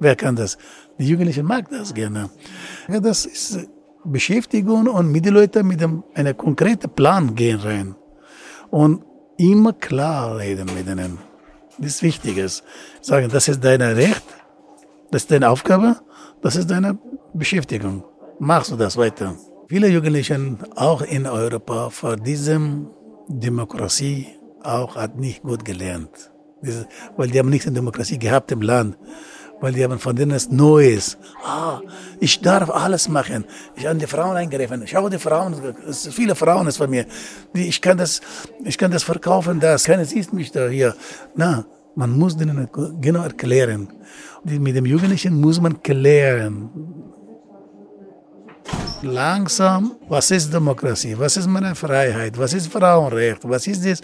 Wer 0.03 0.17
kann 0.17 0.35
das? 0.35 0.57
Die 0.99 1.07
Jugendlichen 1.07 1.45
mag 1.45 1.69
das 1.69 1.93
gerne. 1.93 2.29
Ja, 2.89 2.99
das 2.99 3.25
ist 3.25 3.69
Beschäftigung 4.03 4.87
und 4.87 5.11
mit 5.13 5.25
den 5.25 5.33
Leuten 5.33 5.65
mit 5.65 5.81
einem, 5.81 6.03
einem 6.13 6.35
konkreten 6.35 6.89
Plan 6.89 7.33
gehen 7.35 7.59
rein. 7.59 7.95
Und 8.69 9.05
immer 9.37 9.71
klar 9.71 10.37
reden 10.37 10.69
mit 10.75 10.87
ihnen. 10.87 11.19
Das 11.77 11.87
ist 11.95 12.03
Wichtiges. 12.03 12.63
Sagen, 13.01 13.29
das 13.31 13.47
ist 13.47 13.63
dein 13.63 13.81
Recht, 13.81 14.25
das 15.09 15.23
ist 15.23 15.31
deine 15.31 15.49
Aufgabe, 15.49 15.95
das 16.41 16.57
ist 16.57 16.69
deine 16.69 16.97
Beschäftigung. 17.33 18.03
Machst 18.39 18.71
du 18.71 18.75
das 18.75 18.97
weiter. 18.97 19.37
Viele 19.69 19.87
Jugendliche, 19.87 20.37
auch 20.75 21.01
in 21.01 21.25
Europa, 21.25 21.89
vor 21.89 22.17
diesem 22.17 22.89
Demokratie 23.29 24.27
auch 24.63 24.97
hat 24.97 25.17
nicht 25.17 25.43
gut 25.43 25.63
gelernt. 25.63 26.31
Weil 27.15 27.29
die 27.29 27.39
haben 27.39 27.49
nicht 27.49 27.65
eine 27.65 27.75
Demokratie 27.75 28.19
gehabt 28.19 28.51
im 28.51 28.61
Land 28.61 28.97
weil 29.63 29.71
die 29.71 29.81
haben 29.81 29.97
von 29.97 30.13
denen 30.13 30.31
es 30.31 30.51
Neues. 30.51 31.17
Ah, 31.41 31.79
ich 32.19 32.41
darf 32.41 32.69
alles 32.69 33.07
machen. 33.07 33.45
Ich 33.77 33.85
habe 33.85 33.97
die 33.97 34.07
Frauen 34.07 34.35
eingegriffen. 34.35 34.85
Schau, 34.85 35.07
die 35.07 35.17
Frauen, 35.17 35.55
es 35.87 36.05
viele 36.07 36.35
Frauen 36.35 36.67
ist 36.67 36.75
von 36.75 36.89
mir. 36.89 37.05
Ich 37.53 37.79
kann 37.81 37.97
das, 37.97 38.19
ich 38.65 38.77
kann 38.77 38.91
das 38.91 39.03
verkaufen, 39.03 39.61
das. 39.61 39.85
Keiner 39.85 40.03
sieht 40.03 40.33
mich 40.33 40.51
da 40.51 40.67
hier. 40.67 40.93
Na, 41.35 41.63
man 41.95 42.11
muss 42.11 42.35
denen 42.35 42.67
genau 42.99 43.23
erklären. 43.23 43.87
Mit 44.43 44.75
dem 44.75 44.85
Jugendlichen 44.85 45.39
muss 45.39 45.61
man 45.61 45.81
klären 45.81 47.12
langsam, 49.05 49.95
was 50.07 50.31
ist 50.31 50.53
Demokratie, 50.53 51.17
was 51.17 51.37
ist 51.37 51.47
meine 51.47 51.75
Freiheit, 51.75 52.37
was 52.37 52.53
ist 52.53 52.71
Frauenrecht, 52.71 53.47
was 53.47 53.67
ist 53.67 53.85
das, 53.85 54.01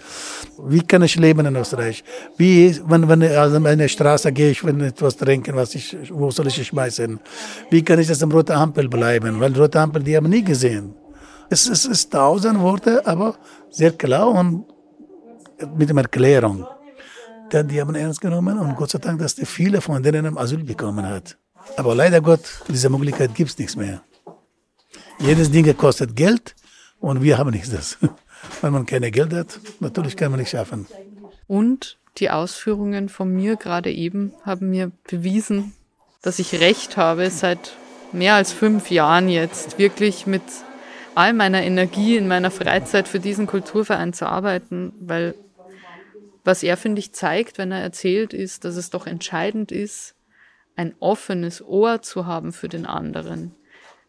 wie 0.66 0.80
kann 0.80 1.02
ich 1.02 1.16
leben 1.16 1.46
in 1.46 1.56
Österreich, 1.56 2.04
wie, 2.36 2.80
wenn, 2.86 3.08
wenn 3.08 3.22
also 3.22 3.56
an 3.56 3.66
eine 3.66 3.88
Straße 3.88 4.32
gehe 4.32 4.50
ich, 4.50 4.64
wenn 4.64 4.80
etwas 4.80 5.16
trinken, 5.16 5.56
was 5.56 5.74
ich, 5.74 5.96
wo 6.10 6.30
soll 6.30 6.46
ich 6.48 6.66
schmeißen, 6.66 7.18
wie 7.70 7.82
kann 7.82 7.98
ich 7.98 8.08
das 8.08 8.22
im 8.22 8.30
roten 8.30 8.52
Ampel 8.52 8.88
bleiben, 8.88 9.40
weil 9.40 9.56
rote 9.56 9.80
Ampel, 9.80 10.02
die 10.02 10.16
haben 10.16 10.28
nie 10.28 10.42
gesehen. 10.42 10.94
Es, 11.48 11.68
es 11.68 11.84
ist 11.84 12.12
tausend 12.12 12.60
Worte, 12.60 13.04
aber 13.06 13.34
sehr 13.70 13.92
klar 13.92 14.28
und 14.28 14.64
mit 15.76 15.88
der 15.88 15.96
Erklärung. 15.96 16.66
Dann 17.50 17.66
die 17.66 17.80
haben 17.80 17.94
ernst 17.94 18.20
genommen 18.20 18.58
und 18.58 18.76
Gott 18.76 18.90
sei 18.90 18.98
Dank, 18.98 19.18
dass 19.18 19.34
die 19.34 19.44
viele 19.44 19.80
von 19.80 20.02
denen 20.02 20.38
Asyl 20.38 20.62
bekommen 20.62 21.04
hat. 21.04 21.36
Aber 21.76 21.94
leider 21.94 22.20
Gott, 22.20 22.62
diese 22.68 22.88
Möglichkeit 22.88 23.34
gibt 23.34 23.50
es 23.50 23.58
nichts 23.58 23.76
mehr. 23.76 24.02
Jedes 25.20 25.50
Ding 25.50 25.76
kostet 25.76 26.16
Geld 26.16 26.54
und 26.98 27.22
wir 27.22 27.36
haben 27.36 27.50
nichts 27.50 27.70
das. 27.70 27.98
Wenn 28.62 28.72
man 28.72 28.86
keine 28.86 29.10
Geld 29.10 29.34
hat, 29.34 29.60
natürlich 29.78 30.16
kann 30.16 30.30
man 30.30 30.40
nicht 30.40 30.50
schaffen. 30.50 30.86
Und 31.46 31.98
die 32.16 32.30
Ausführungen 32.30 33.10
von 33.10 33.30
mir 33.30 33.56
gerade 33.56 33.92
eben 33.92 34.32
haben 34.46 34.70
mir 34.70 34.90
bewiesen, 35.08 35.74
dass 36.22 36.38
ich 36.38 36.60
recht 36.60 36.96
habe, 36.96 37.28
seit 37.28 37.76
mehr 38.12 38.34
als 38.34 38.52
fünf 38.52 38.90
Jahren 38.90 39.28
jetzt 39.28 39.78
wirklich 39.78 40.26
mit 40.26 40.42
all 41.14 41.34
meiner 41.34 41.62
Energie 41.62 42.16
in 42.16 42.26
meiner 42.26 42.50
Freizeit 42.50 43.06
für 43.06 43.20
diesen 43.20 43.46
Kulturverein 43.46 44.14
zu 44.14 44.26
arbeiten, 44.26 44.94
weil 45.00 45.34
was 46.44 46.62
er, 46.62 46.78
finde 46.78 47.00
ich, 47.00 47.12
zeigt, 47.12 47.58
wenn 47.58 47.72
er 47.72 47.82
erzählt, 47.82 48.32
ist, 48.32 48.64
dass 48.64 48.76
es 48.76 48.88
doch 48.88 49.06
entscheidend 49.06 49.70
ist, 49.70 50.14
ein 50.76 50.94
offenes 50.98 51.62
Ohr 51.62 52.00
zu 52.00 52.24
haben 52.24 52.54
für 52.54 52.70
den 52.70 52.86
anderen 52.86 53.54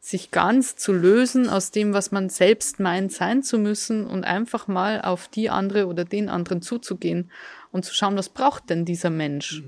sich 0.04 0.32
ganz 0.32 0.76
zu 0.76 0.94
lösen 0.94 1.48
aus 1.48 1.70
dem, 1.70 1.94
was 1.94 2.12
man 2.12 2.30
selbst 2.30 2.80
meint 2.80 3.12
sein 3.12 3.44
zu 3.44 3.60
müssen 3.60 4.08
und 4.08 4.24
einfach 4.24 4.68
mal 4.68 5.00
auf 5.00 5.28
die 5.28 5.52
andere 5.52 5.86
oder 5.86 6.06
den 6.06 6.28
anderen 6.28 6.64
zuzugehen 6.64 7.30
und 7.72 7.86
zu 7.86 7.94
schauen, 7.94 8.18
was 8.18 8.28
braucht 8.28 8.72
denn 8.72 8.84
dieser 8.84 9.12
Mensch? 9.12 9.62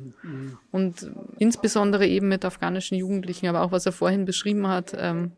Und 0.72 1.12
insbesondere 1.38 2.08
eben 2.08 2.30
mit 2.30 2.44
afghanischen 2.46 2.98
Jugendlichen, 2.98 3.46
aber 3.46 3.62
auch 3.62 3.72
was 3.72 3.86
er 3.86 3.92
vorhin 3.92 4.26
beschrieben 4.26 4.68
hat, 4.68 4.96
ähm, 4.98 5.34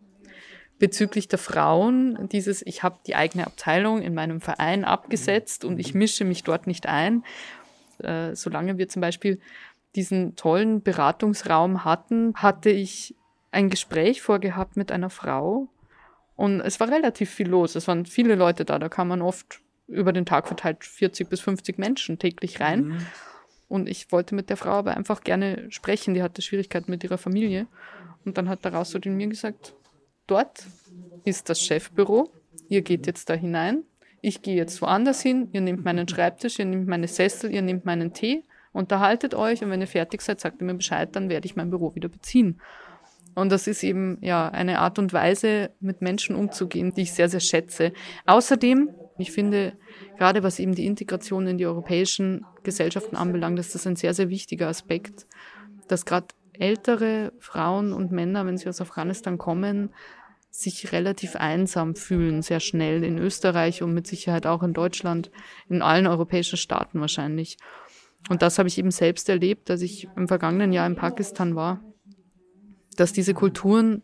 bezüglich 0.80 1.28
der 1.28 1.40
Frauen, 1.40 2.30
dieses, 2.30 2.66
ich 2.66 2.82
habe 2.82 2.98
die 3.06 3.16
eigene 3.16 3.46
Abteilung 3.46 4.02
in 4.02 4.14
meinem 4.14 4.40
Verein 4.40 4.86
abgesetzt 4.86 5.66
und 5.66 5.78
ich 5.78 5.94
mische 5.94 6.24
mich 6.24 6.44
dort 6.44 6.68
nicht 6.68 6.88
ein. 6.88 7.26
Äh, 8.00 8.34
solange 8.34 8.78
wir 8.78 8.88
zum 8.88 9.02
Beispiel 9.02 9.40
diesen 9.96 10.38
tollen 10.38 10.82
Beratungsraum 10.82 11.84
hatten, 11.84 12.34
hatte 12.36 12.70
ich 12.70 13.16
ein 13.56 13.70
Gespräch 13.70 14.22
vorgehabt 14.22 14.78
mit 14.78 14.91
einer 14.91 15.10
Frau 15.10 15.70
und 16.36 16.62
es 16.62 16.80
war 16.80 16.89
relativ 16.89 17.30
viel 17.30 17.48
los. 17.48 17.76
Es 17.76 17.88
waren 17.88 18.06
viele 18.06 18.36
Leute 18.36 18.65
da, 18.65 18.78
da 18.78 18.89
kam 18.89 19.08
man 19.08 19.22
oft 19.22 19.62
über 19.88 20.13
den 20.13 20.26
Tag 20.26 20.48
verteilt 20.48 20.84
40 20.84 21.30
bis 21.30 21.41
50 21.41 21.78
Menschen 21.78 22.20
täglich 22.20 22.60
rein. 22.60 22.86
Mhm. 22.86 23.06
Und 23.68 23.89
ich 23.89 24.12
wollte 24.12 24.36
mit 24.36 24.50
der 24.50 24.58
Frau 24.58 24.72
aber 24.72 24.96
einfach 24.96 25.22
gerne 25.22 25.72
sprechen. 25.72 26.13
Die 26.13 26.22
hatte 26.22 26.41
Schwierigkeiten 26.41 26.91
mit 26.91 27.04
ihrer 27.04 27.18
Familie. 27.18 27.68
Und 28.24 28.38
dann 28.38 28.50
hat 28.50 28.65
daraus 28.65 28.91
so 28.91 29.00
in 29.00 29.15
mir 29.15 29.28
gesagt, 29.28 29.74
dort 30.28 30.65
ist 31.24 31.50
das 31.50 31.62
Chefbüro. 31.62 32.32
Ihr 32.68 32.82
geht 32.82 33.08
jetzt 33.08 33.30
da 33.30 33.34
hinein. 33.34 33.84
Ich 34.22 34.41
gehe 34.41 34.56
jetzt 34.56 34.82
woanders 34.82 35.22
hin. 35.22 35.50
Ihr 35.52 35.62
nehmt 35.62 35.86
meinen 35.86 36.08
Schreibtisch, 36.08 36.60
ihr 36.60 36.65
nehmt 36.65 36.88
meine 36.88 37.08
Sessel, 37.08 37.54
ihr 37.54 37.62
nehmt 37.62 37.86
meinen 37.86 38.13
Tee, 38.13 38.44
unterhaltet 38.72 39.36
euch 39.36 39.63
und 39.63 39.70
wenn 39.70 39.82
ihr 39.82 39.88
fertig 39.88 40.22
seid, 40.22 40.39
sagt 40.39 40.62
ihr 40.62 40.65
mir 40.65 40.74
Bescheid, 40.74 41.15
dann 41.15 41.30
werde 41.30 41.46
ich 41.46 41.56
mein 41.56 41.70
Büro 41.70 41.94
wieder 41.94 42.10
beziehen. 42.10 42.60
Und 43.36 43.52
das 43.52 43.67
ist 43.67 43.84
eben 43.84 44.17
ja 44.21 44.48
eine 44.48 44.80
Art 44.80 44.98
und 44.98 45.12
Weise, 45.12 45.71
mit 45.82 46.02
Menschen 46.02 46.36
umzugehen, 46.36 46.93
die 46.93 47.02
ich 47.02 47.13
sehr, 47.13 47.28
sehr 47.30 47.41
schätze. 47.41 47.91
Außerdem, 48.26 48.89
ich 49.17 49.32
finde, 49.32 49.74
gerade 50.17 50.41
was 50.41 50.58
eben 50.58 50.74
die 50.74 50.86
Integration 50.86 51.45
in 51.45 51.58
die 51.58 51.65
europäischen 51.65 52.45
Gesellschaften 52.63 53.17
anbelangt, 53.17 53.60
ist 53.60 53.76
das 53.76 53.86
ein 53.86 53.98
sehr, 53.98 54.13
sehr 54.13 54.30
wichtiger 54.30 54.69
Aspekt, 54.69 55.28
dass 55.89 56.06
gerade 56.06 56.28
ältere 56.54 57.34
Frauen 57.39 57.91
und 57.91 58.12
Männer, 58.12 58.45
wenn 58.45 58.58
sie 58.58 58.69
aus 58.69 58.80
Afghanistan 58.80 59.38
kommen, 59.38 59.93
sich 60.50 60.93
relativ 60.93 61.36
einsam 61.36 61.95
fühlen, 61.95 62.41
sehr 62.41 62.62
schnell 62.62 63.04
in 63.04 63.17
Österreich 63.17 63.84
und 63.84 63.93
mit 63.93 64.08
Sicherheit 64.08 64.48
auch 64.48 64.63
in 64.63 64.71
Deutschland, 64.71 65.30
in 65.67 65.82
allen 65.82 66.08
europäischen 66.08 66.56
Staaten 66.56 67.02
wahrscheinlich. 67.02 67.58
Und 68.30 68.41
das 68.41 68.58
habe 68.58 68.69
ich 68.69 68.78
eben 68.78 68.91
selbst 68.91 69.28
erlebt, 69.28 69.69
als 69.69 69.82
ich 69.82 70.08
im 70.15 70.30
vergangenen 70.30 70.71
Jahr 70.71 70.88
in 70.88 70.95
Pakistan 70.95 71.58
war 71.58 71.82
dass 72.96 73.14
diese 73.14 73.34
Kulturen 73.34 74.02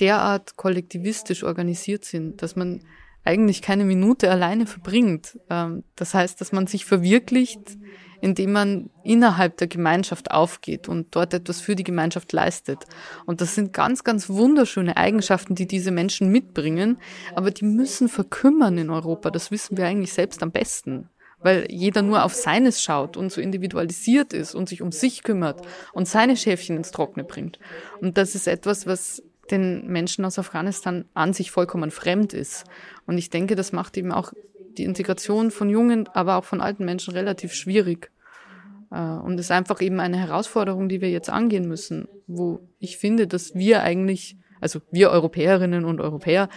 derart 0.00 0.56
kollektivistisch 0.56 1.44
organisiert 1.44 2.04
sind, 2.04 2.42
dass 2.42 2.56
man 2.56 2.80
eigentlich 3.24 3.62
keine 3.62 3.84
Minute 3.84 4.30
alleine 4.30 4.66
verbringt. 4.66 5.38
Ähm, 5.48 5.84
das 5.96 6.14
heißt, 6.14 6.40
dass 6.40 6.52
man 6.52 6.66
sich 6.66 6.84
verwirklicht, 6.84 7.78
indem 8.20 8.52
man 8.52 8.90
innerhalb 9.02 9.56
der 9.58 9.66
Gemeinschaft 9.66 10.30
aufgeht 10.30 10.88
und 10.88 11.14
dort 11.14 11.34
etwas 11.34 11.60
für 11.60 11.74
die 11.74 11.84
Gemeinschaft 11.84 12.32
leistet. 12.32 12.84
Und 13.26 13.40
das 13.40 13.54
sind 13.54 13.72
ganz, 13.72 14.04
ganz 14.04 14.28
wunderschöne 14.28 14.96
Eigenschaften, 14.96 15.54
die 15.54 15.66
diese 15.66 15.90
Menschen 15.90 16.30
mitbringen, 16.30 16.98
aber 17.34 17.50
die 17.50 17.64
müssen 17.64 18.08
verkümmern 18.08 18.78
in 18.78 18.90
Europa. 18.90 19.30
Das 19.30 19.50
wissen 19.50 19.76
wir 19.76 19.86
eigentlich 19.86 20.12
selbst 20.12 20.42
am 20.42 20.52
besten 20.52 21.10
weil 21.44 21.70
jeder 21.70 22.00
nur 22.00 22.24
auf 22.24 22.34
seines 22.34 22.82
schaut 22.82 23.16
und 23.18 23.30
so 23.30 23.40
individualisiert 23.40 24.32
ist 24.32 24.54
und 24.54 24.68
sich 24.68 24.80
um 24.80 24.90
sich 24.90 25.22
kümmert 25.22 25.60
und 25.92 26.08
seine 26.08 26.36
Schäfchen 26.38 26.78
ins 26.78 26.90
Trockene 26.90 27.22
bringt. 27.22 27.58
Und 28.00 28.16
das 28.16 28.34
ist 28.34 28.48
etwas, 28.48 28.86
was 28.86 29.22
den 29.50 29.86
Menschen 29.86 30.24
aus 30.24 30.38
Afghanistan 30.38 31.04
an 31.12 31.34
sich 31.34 31.50
vollkommen 31.50 31.90
fremd 31.90 32.32
ist. 32.32 32.64
Und 33.06 33.18
ich 33.18 33.28
denke, 33.28 33.56
das 33.56 33.72
macht 33.72 33.98
eben 33.98 34.10
auch 34.10 34.32
die 34.78 34.84
Integration 34.84 35.50
von 35.50 35.68
jungen, 35.68 36.08
aber 36.08 36.36
auch 36.36 36.44
von 36.44 36.62
alten 36.62 36.86
Menschen 36.86 37.12
relativ 37.12 37.52
schwierig. 37.52 38.10
Äh, 38.90 39.00
und 39.00 39.38
ist 39.38 39.50
einfach 39.50 39.82
eben 39.82 40.00
eine 40.00 40.16
Herausforderung, 40.16 40.88
die 40.88 41.02
wir 41.02 41.10
jetzt 41.10 41.28
angehen 41.28 41.68
müssen, 41.68 42.08
wo 42.26 42.60
ich 42.78 42.96
finde, 42.96 43.26
dass 43.26 43.54
wir 43.54 43.82
eigentlich, 43.82 44.38
also 44.62 44.80
wir 44.90 45.10
Europäerinnen 45.10 45.84
und 45.84 46.00
Europäer, 46.00 46.48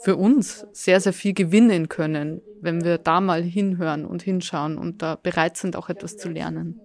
für 0.00 0.16
uns 0.16 0.66
sehr, 0.72 1.00
sehr 1.00 1.12
viel 1.12 1.34
gewinnen 1.34 1.88
können, 1.88 2.40
wenn 2.60 2.84
wir 2.84 2.98
da 2.98 3.20
mal 3.20 3.42
hinhören 3.42 4.04
und 4.04 4.22
hinschauen 4.22 4.78
und 4.78 5.02
da 5.02 5.16
bereit 5.16 5.56
sind, 5.56 5.76
auch 5.76 5.88
etwas 5.88 6.16
zu 6.16 6.28
lernen. 6.28 6.80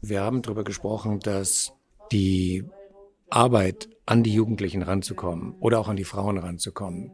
Wir 0.00 0.22
haben 0.22 0.42
darüber 0.42 0.64
gesprochen, 0.64 1.18
dass 1.20 1.72
die 2.12 2.64
Arbeit 3.30 3.88
an 4.06 4.22
die 4.22 4.32
Jugendlichen 4.32 4.82
ranzukommen 4.82 5.54
oder 5.60 5.80
auch 5.80 5.88
an 5.88 5.96
die 5.96 6.04
Frauen 6.04 6.38
ranzukommen, 6.38 7.10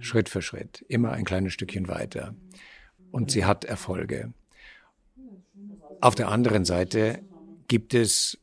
Schritt 0.00 0.28
für 0.28 0.42
Schritt, 0.42 0.84
immer 0.88 1.12
ein 1.12 1.24
kleines 1.24 1.54
Stückchen 1.54 1.88
weiter. 1.88 2.34
Und 3.10 3.30
sie 3.30 3.46
hat 3.46 3.64
Erfolge. 3.64 4.34
Auf 6.00 6.14
der 6.14 6.28
anderen 6.28 6.64
Seite 6.66 7.22
gibt 7.68 7.94
es 7.94 8.38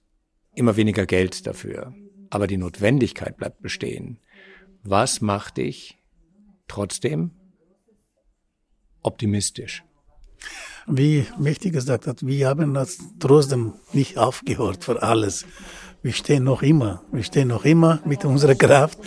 immer 0.56 0.76
weniger 0.76 1.06
Geld 1.06 1.46
dafür. 1.46 1.94
Aber 2.30 2.48
die 2.48 2.58
Notwendigkeit 2.58 3.38
bleibt 3.38 3.62
bestehen. 3.62 4.18
Was 4.84 5.22
macht 5.22 5.58
dich 5.58 5.98
trotzdem 6.68 7.32
optimistisch? 9.02 9.84
Wie 10.88 11.26
Mächtig 11.40 11.72
gesagt 11.72 12.06
hat, 12.06 12.26
wir 12.26 12.50
haben 12.50 12.74
das 12.74 12.98
trotzdem 13.18 13.76
nicht 13.94 14.18
aufgehört 14.18 14.84
für 14.84 15.02
alles. 15.02 15.46
Wir 16.02 16.12
stehen 16.12 16.44
noch 16.44 16.62
immer, 16.62 17.02
wir 17.14 17.24
stehen 17.24 17.48
noch 17.48 17.64
immer 17.64 18.02
mit 18.04 18.26
unserer 18.26 18.56
Kraft 18.56 19.00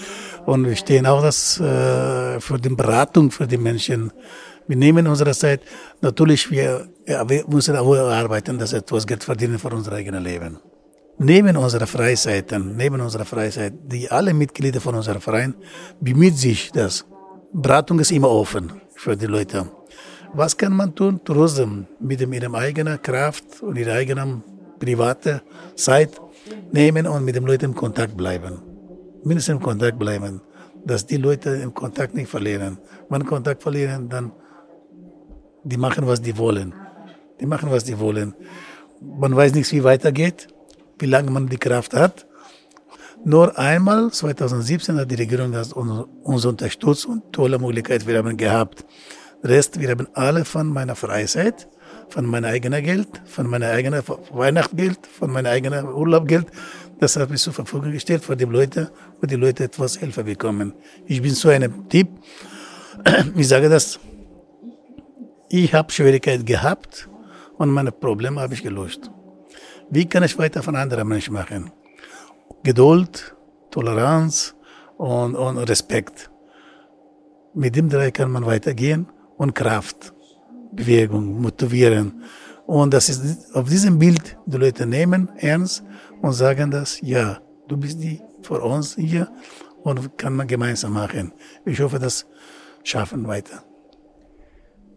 und 0.47 0.65
wir 0.65 0.77
stehen 0.77 1.05
auch 1.05 1.21
das 1.21 1.61
äh, 1.61 2.41
für 2.41 2.59
die 2.59 2.71
Beratung 2.71 3.31
für 3.31 3.47
die 3.47 3.59
Menschen. 3.59 4.11
Wir 4.67 4.77
nehmen 4.77 5.07
unsere 5.07 5.33
Zeit. 5.33 5.61
Natürlich, 6.01 6.51
wir, 6.51 6.89
ja, 7.07 7.29
wir 7.29 7.47
müssen 7.49 7.77
auch 7.77 7.95
arbeiten, 7.95 8.59
dass 8.59 8.73
wir 8.73 8.79
etwas 8.79 9.07
Geld 9.07 9.23
verdienen 9.23 9.59
für 9.59 9.69
unser 9.69 9.93
eigenes 9.93 10.23
Leben 10.23 10.59
neben 11.19 11.57
unserer 11.57 11.87
Freizeiten, 11.87 12.77
neben 12.77 13.01
unserer 13.01 13.25
Freizeit, 13.25 13.75
die 13.85 14.11
alle 14.11 14.35
Mitglieder 14.35 14.81
von 14.81 14.95
unserem 14.95 15.21
Verein 15.21 15.55
bemüht 16.01 16.37
sich 16.37 16.73
das. 16.73 17.05
Beratung 17.53 18.01
ist 18.01 18.13
immer 18.13 18.31
offen 18.31 18.73
für 18.95 19.17
die 19.17 19.27
Leute. 19.27 19.67
Was 20.35 20.57
kann 20.57 20.75
man 20.75 20.95
tun? 20.95 21.21
Trotzdem 21.25 21.87
mit 22.01 22.21
ihrer 22.21 22.55
eigenen 22.55 23.01
Kraft 23.01 23.63
und 23.63 23.77
ihrer 23.77 23.95
eigenen 23.95 24.43
privaten 24.79 25.41
Zeit 25.75 26.21
nehmen 26.73 27.07
und 27.07 27.25
mit 27.25 27.37
den 27.37 27.45
Leuten 27.45 27.67
in 27.67 27.75
Kontakt 27.75 28.17
bleiben. 28.17 28.61
Mindestens 29.25 29.57
in 29.57 29.63
Kontakt 29.63 29.99
bleiben, 29.99 30.43
dass 30.85 31.07
die 31.07 31.17
Leute 31.17 31.51
im 31.51 31.73
Kontakt 31.73 32.15
nicht 32.15 32.29
verlieren. 32.29 32.79
Wenn 33.09 33.25
Kontakt 33.25 33.63
verlieren, 33.63 34.09
dann 34.09 34.33
die 35.65 35.77
machen, 35.77 36.07
was 36.07 36.21
die 36.21 36.37
wollen. 36.37 36.75
Die 37.41 37.47
machen, 37.47 37.71
was 37.71 37.85
die 37.85 37.99
wollen. 37.99 38.35
Man 39.01 39.35
weiß 39.35 39.55
nicht, 39.55 39.73
wie 39.73 39.83
weitergeht 39.83 40.49
wie 40.99 41.07
lange 41.07 41.31
man 41.31 41.49
die 41.49 41.59
Kraft 41.59 41.95
hat. 41.95 42.27
Nur 43.25 43.59
einmal, 43.59 44.11
2017, 44.11 44.99
hat 44.99 45.11
die 45.11 45.17
Regierung 45.17 45.53
uns 46.23 46.45
unterstützt 46.45 47.07
und 47.07 47.33
tolle 47.33 47.59
Möglichkeit 47.59 48.07
wir 48.07 48.19
haben 48.19 48.37
gehabt. 48.37 48.85
Rest, 49.43 49.81
wir 49.81 49.91
haben 49.91 50.09
alle 50.15 50.45
von 50.45 50.69
meiner 50.69 50.95
Freizeit, 50.95 51.69
von 52.09 52.27
meinem 52.27 52.45
eigenen 52.45 52.83
Geld, 52.85 53.09
von 53.25 53.49
meinem 53.49 53.71
eigenen 53.71 54.03
Weihnachtsgeld, 54.33 54.99
von 55.07 55.31
meinem 55.33 55.47
eigenen 55.47 55.89
Urlaubgeld, 55.89 56.47
das 56.99 57.17
habe 57.17 57.35
ich 57.35 57.41
zur 57.41 57.53
Verfügung 57.53 57.93
gestellt 57.93 58.25
für 58.25 58.37
die 58.37 58.45
Leute, 58.45 58.91
wo 59.21 59.27
die 59.27 59.37
Leute 59.37 59.65
etwas 59.65 59.97
Hilfe 59.97 60.25
bekommen. 60.25 60.73
Ich 61.07 61.21
bin 61.21 61.35
so 61.35 61.49
ein 61.51 61.89
Typ, 61.89 62.09
ich 63.37 63.49
sage 63.49 63.69
das, 63.69 63.99
ich 65.49 65.75
habe 65.75 65.93
Schwierigkeiten 65.93 66.45
gehabt 66.45 67.09
und 67.59 67.71
meine 67.71 67.93
Probleme 67.93 68.41
habe 68.41 68.55
ich 68.55 68.63
gelöst. 68.63 69.11
Wie 69.91 70.07
kann 70.07 70.25
ich 70.25 70.37
weiter 70.39 70.63
von 70.63 70.75
anderen 70.75 71.07
Menschen 71.07 71.35
machen? 71.35 71.71
Geduld, 72.63 73.37
Toleranz 73.71 74.55
und, 74.97 75.35
und 75.37 75.59
Respekt. 75.59 76.31
Mit 77.55 77.77
dem 77.77 77.89
drei 77.89 78.11
kann 78.11 78.31
man 78.31 78.45
weitergehen 78.45 79.07
und 79.37 79.55
Kraft, 79.55 80.13
Bewegung, 80.73 81.41
motivieren. 81.41 82.23
Und 82.67 82.93
das 82.93 83.09
ist 83.09 83.55
auf 83.55 83.69
diesem 83.69 83.99
Bild, 83.99 84.37
die 84.45 84.57
Leute 84.57 84.87
nehmen 84.87 85.31
ernst 85.37 85.85
und 86.21 86.33
sagen 86.33 86.71
das, 86.71 87.01
ja, 87.01 87.39
du 87.69 87.77
bist 87.77 88.03
die 88.03 88.21
für 88.43 88.61
uns 88.61 88.97
hier 88.97 89.31
und 89.85 90.19
kann 90.19 90.35
man 90.35 90.49
gemeinsam 90.49 90.95
machen. 90.95 91.33
Ich 91.65 91.81
hoffe, 91.81 92.01
das 92.01 92.27
schaffen 92.83 93.27
weiter 93.29 93.63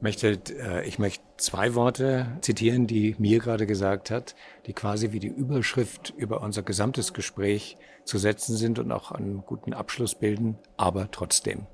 möchte, 0.02 0.40
äh, 0.58 0.88
ich 0.88 1.00
möchte 1.00 1.24
zwei 1.38 1.76
Worte 1.76 2.38
zitieren, 2.42 2.88
die 2.88 3.16
mir 3.18 3.40
gerade 3.40 3.66
gesagt 3.66 4.12
hat, 4.12 4.36
die 4.66 4.74
quasi 4.74 5.12
wie 5.12 5.20
die 5.20 5.28
Überschrift 5.28 6.14
über 6.18 6.42
unser 6.42 6.64
gesamtes 6.64 7.14
Gespräch 7.14 7.78
zu 8.06 8.18
setzen 8.18 8.56
sind 8.56 8.80
und 8.80 8.92
auch 8.92 9.12
einen 9.12 9.44
guten 9.46 9.74
Abschluss 9.74 10.16
bilden, 10.16 10.58
aber 10.78 11.12
trotzdem. 11.12 11.68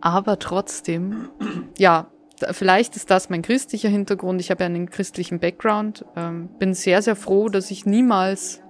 Aber 0.00 0.38
trotzdem, 0.38 1.30
ja, 1.78 2.10
vielleicht 2.50 2.96
ist 2.96 3.10
das 3.10 3.30
mein 3.30 3.42
christlicher 3.42 3.88
Hintergrund. 3.88 4.40
Ich 4.40 4.50
habe 4.50 4.64
einen 4.64 4.90
christlichen 4.90 5.38
Background, 5.38 6.04
ähm, 6.16 6.48
bin 6.58 6.74
sehr, 6.74 7.02
sehr 7.02 7.16
froh, 7.16 7.48
dass 7.48 7.70
ich 7.70 7.86
niemals 7.86 8.62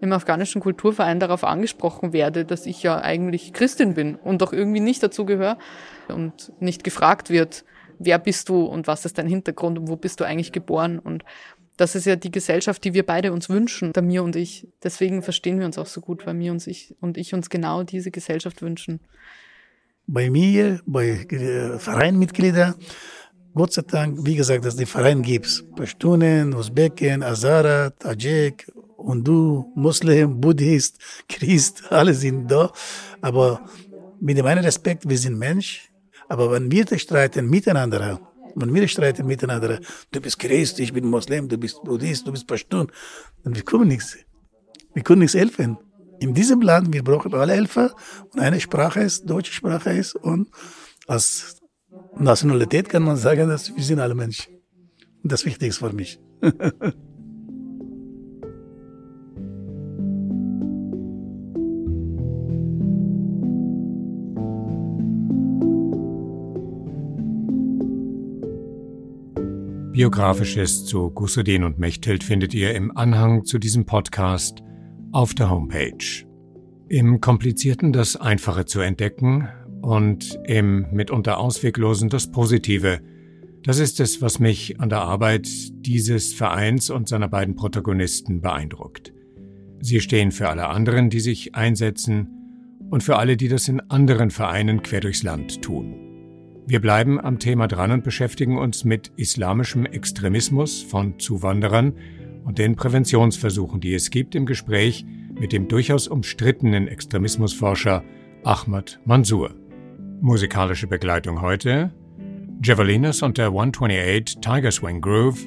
im 0.00 0.12
afghanischen 0.12 0.60
Kulturverein 0.60 1.20
darauf 1.20 1.44
angesprochen 1.44 2.12
werde, 2.12 2.44
dass 2.44 2.66
ich 2.66 2.82
ja 2.82 3.00
eigentlich 3.00 3.52
Christin 3.52 3.94
bin 3.94 4.14
und 4.16 4.42
doch 4.42 4.52
irgendwie 4.52 4.80
nicht 4.80 5.02
dazu 5.02 5.24
gehöre 5.24 5.58
und 6.08 6.52
nicht 6.60 6.84
gefragt 6.84 7.30
wird, 7.30 7.64
wer 7.98 8.18
bist 8.18 8.48
du 8.48 8.64
und 8.64 8.86
was 8.86 9.04
ist 9.04 9.18
dein 9.18 9.26
Hintergrund 9.26 9.78
und 9.78 9.88
wo 9.88 9.96
bist 9.96 10.20
du 10.20 10.24
eigentlich 10.24 10.52
geboren 10.52 10.98
und 10.98 11.24
das 11.76 11.94
ist 11.94 12.04
ja 12.04 12.14
die 12.16 12.30
Gesellschaft, 12.30 12.84
die 12.84 12.92
wir 12.92 13.06
beide 13.06 13.32
uns 13.32 13.48
wünschen, 13.48 13.94
der 13.94 14.02
mir 14.02 14.22
und 14.22 14.36
ich. 14.36 14.68
Deswegen 14.82 15.22
verstehen 15.22 15.58
wir 15.58 15.64
uns 15.64 15.78
auch 15.78 15.86
so 15.86 16.02
gut, 16.02 16.26
weil 16.26 16.34
mir 16.34 16.52
und 16.52 16.66
ich 16.66 16.94
und 17.00 17.16
ich 17.16 17.32
uns 17.32 17.48
genau 17.48 17.84
diese 17.84 18.10
Gesellschaft 18.10 18.60
wünschen. 18.60 19.00
Bei 20.06 20.28
mir, 20.28 20.80
bei 20.84 21.26
Vereinmitgliedern, 21.78 22.74
Gott 23.54 23.72
sei 23.72 23.82
Dank, 23.82 24.18
wie 24.26 24.36
gesagt, 24.36 24.64
dass 24.64 24.76
die 24.76 24.84
Verein 24.86 25.22
gibt. 25.22 25.64
Pashtunen, 25.74 26.54
Usbeken, 26.54 27.22
Azara, 27.22 27.90
Tajik, 27.90 28.70
und 29.00 29.24
du, 29.26 29.72
Muslim, 29.74 30.40
Buddhist, 30.40 30.98
Christ, 31.28 31.90
alle 31.90 32.14
sind 32.14 32.50
da. 32.50 32.70
Aber 33.20 33.64
mit 34.20 34.36
dem 34.36 34.46
einen 34.46 34.64
Respekt, 34.64 35.08
wir 35.08 35.18
sind 35.18 35.38
Mensch. 35.38 35.90
Aber 36.28 36.50
wenn 36.52 36.70
wir 36.70 36.86
streiten 36.98 37.48
miteinander, 37.48 38.20
wenn 38.54 38.72
wir 38.74 38.86
streiten 38.88 39.26
miteinander, 39.26 39.80
du 40.12 40.20
bist 40.20 40.38
Christ, 40.38 40.78
ich 40.80 40.92
bin 40.92 41.06
Muslim, 41.06 41.48
du 41.48 41.56
bist 41.56 41.82
Buddhist, 41.82 42.26
du 42.26 42.32
bist 42.32 42.46
Pashtun, 42.46 42.90
dann 43.42 43.54
wir 43.54 43.62
kommen 43.62 43.88
nichts. 43.88 44.16
Wir 44.94 45.02
können 45.02 45.20
nichts 45.20 45.34
helfen. 45.34 45.78
In 46.20 46.34
diesem 46.34 46.60
Land, 46.60 46.92
wir 46.92 47.02
brauchen 47.02 47.32
alle 47.34 47.54
Helfer 47.54 47.94
und 48.32 48.40
eine 48.40 48.60
Sprache 48.60 49.00
ist, 49.00 49.28
deutsche 49.28 49.54
Sprache 49.54 49.90
ist 49.90 50.14
und 50.14 50.50
als 51.06 51.56
Nationalität 52.16 52.88
kann 52.88 53.02
man 53.02 53.16
sagen, 53.16 53.48
dass 53.48 53.74
wir 53.74 53.82
sind 53.82 54.00
alle 54.00 54.14
Menschen. 54.14 54.52
Und 55.22 55.32
das 55.32 55.44
Wichtigste 55.44 55.88
für 55.88 55.94
mich. 55.94 56.20
Biografisches 70.00 70.86
zu 70.86 71.10
Gusudin 71.10 71.62
und 71.62 71.78
Mechthild 71.78 72.24
findet 72.24 72.54
ihr 72.54 72.74
im 72.74 72.96
Anhang 72.96 73.44
zu 73.44 73.58
diesem 73.58 73.84
Podcast 73.84 74.62
auf 75.12 75.34
der 75.34 75.50
Homepage. 75.50 76.24
Im 76.88 77.20
Komplizierten 77.20 77.92
das 77.92 78.16
Einfache 78.16 78.64
zu 78.64 78.80
entdecken 78.80 79.46
und 79.82 80.40
im 80.46 80.86
mitunter 80.90 81.36
Ausweglosen 81.36 82.08
das 82.08 82.30
Positive. 82.30 83.00
Das 83.62 83.78
ist 83.78 84.00
es, 84.00 84.22
was 84.22 84.38
mich 84.38 84.80
an 84.80 84.88
der 84.88 85.02
Arbeit 85.02 85.46
dieses 85.84 86.32
Vereins 86.32 86.88
und 86.88 87.06
seiner 87.06 87.28
beiden 87.28 87.54
Protagonisten 87.54 88.40
beeindruckt. 88.40 89.12
Sie 89.82 90.00
stehen 90.00 90.32
für 90.32 90.48
alle 90.48 90.68
anderen, 90.68 91.10
die 91.10 91.20
sich 91.20 91.54
einsetzen 91.54 92.26
und 92.88 93.02
für 93.02 93.16
alle, 93.16 93.36
die 93.36 93.48
das 93.48 93.68
in 93.68 93.80
anderen 93.90 94.30
Vereinen 94.30 94.82
quer 94.82 95.00
durchs 95.00 95.22
Land 95.22 95.60
tun. 95.60 96.09
Wir 96.66 96.80
bleiben 96.80 97.20
am 97.20 97.38
Thema 97.38 97.66
dran 97.66 97.90
und 97.90 98.04
beschäftigen 98.04 98.58
uns 98.58 98.84
mit 98.84 99.12
islamischem 99.16 99.86
Extremismus 99.86 100.82
von 100.82 101.18
Zuwanderern 101.18 101.94
und 102.44 102.58
den 102.58 102.76
Präventionsversuchen, 102.76 103.80
die 103.80 103.94
es 103.94 104.10
gibt, 104.10 104.34
im 104.34 104.46
Gespräch 104.46 105.04
mit 105.38 105.52
dem 105.52 105.68
durchaus 105.68 106.08
umstrittenen 106.08 106.88
Extremismusforscher 106.88 108.04
Ahmad 108.44 109.00
Mansour. 109.04 109.54
Musikalische 110.20 110.86
Begleitung 110.86 111.40
heute 111.40 111.92
Javelinas 112.62 113.22
und 113.22 113.38
der 113.38 113.46
128 113.46 114.40
Tiger 114.40 114.70
Swing 114.70 115.00
Groove, 115.00 115.46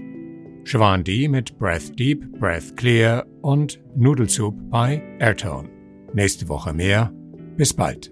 Siobhan 0.65 1.03
D 1.03 1.27
mit 1.27 1.59
Breath 1.59 1.97
Deep, 1.99 2.39
Breath 2.39 2.75
Clear 2.75 3.25
und 3.41 3.79
Noodle 3.95 4.27
bei 4.71 5.01
Airtone. 5.19 5.69
Nächste 6.13 6.47
Woche 6.47 6.73
mehr. 6.73 7.11
Bis 7.55 7.73
bald. 7.73 8.11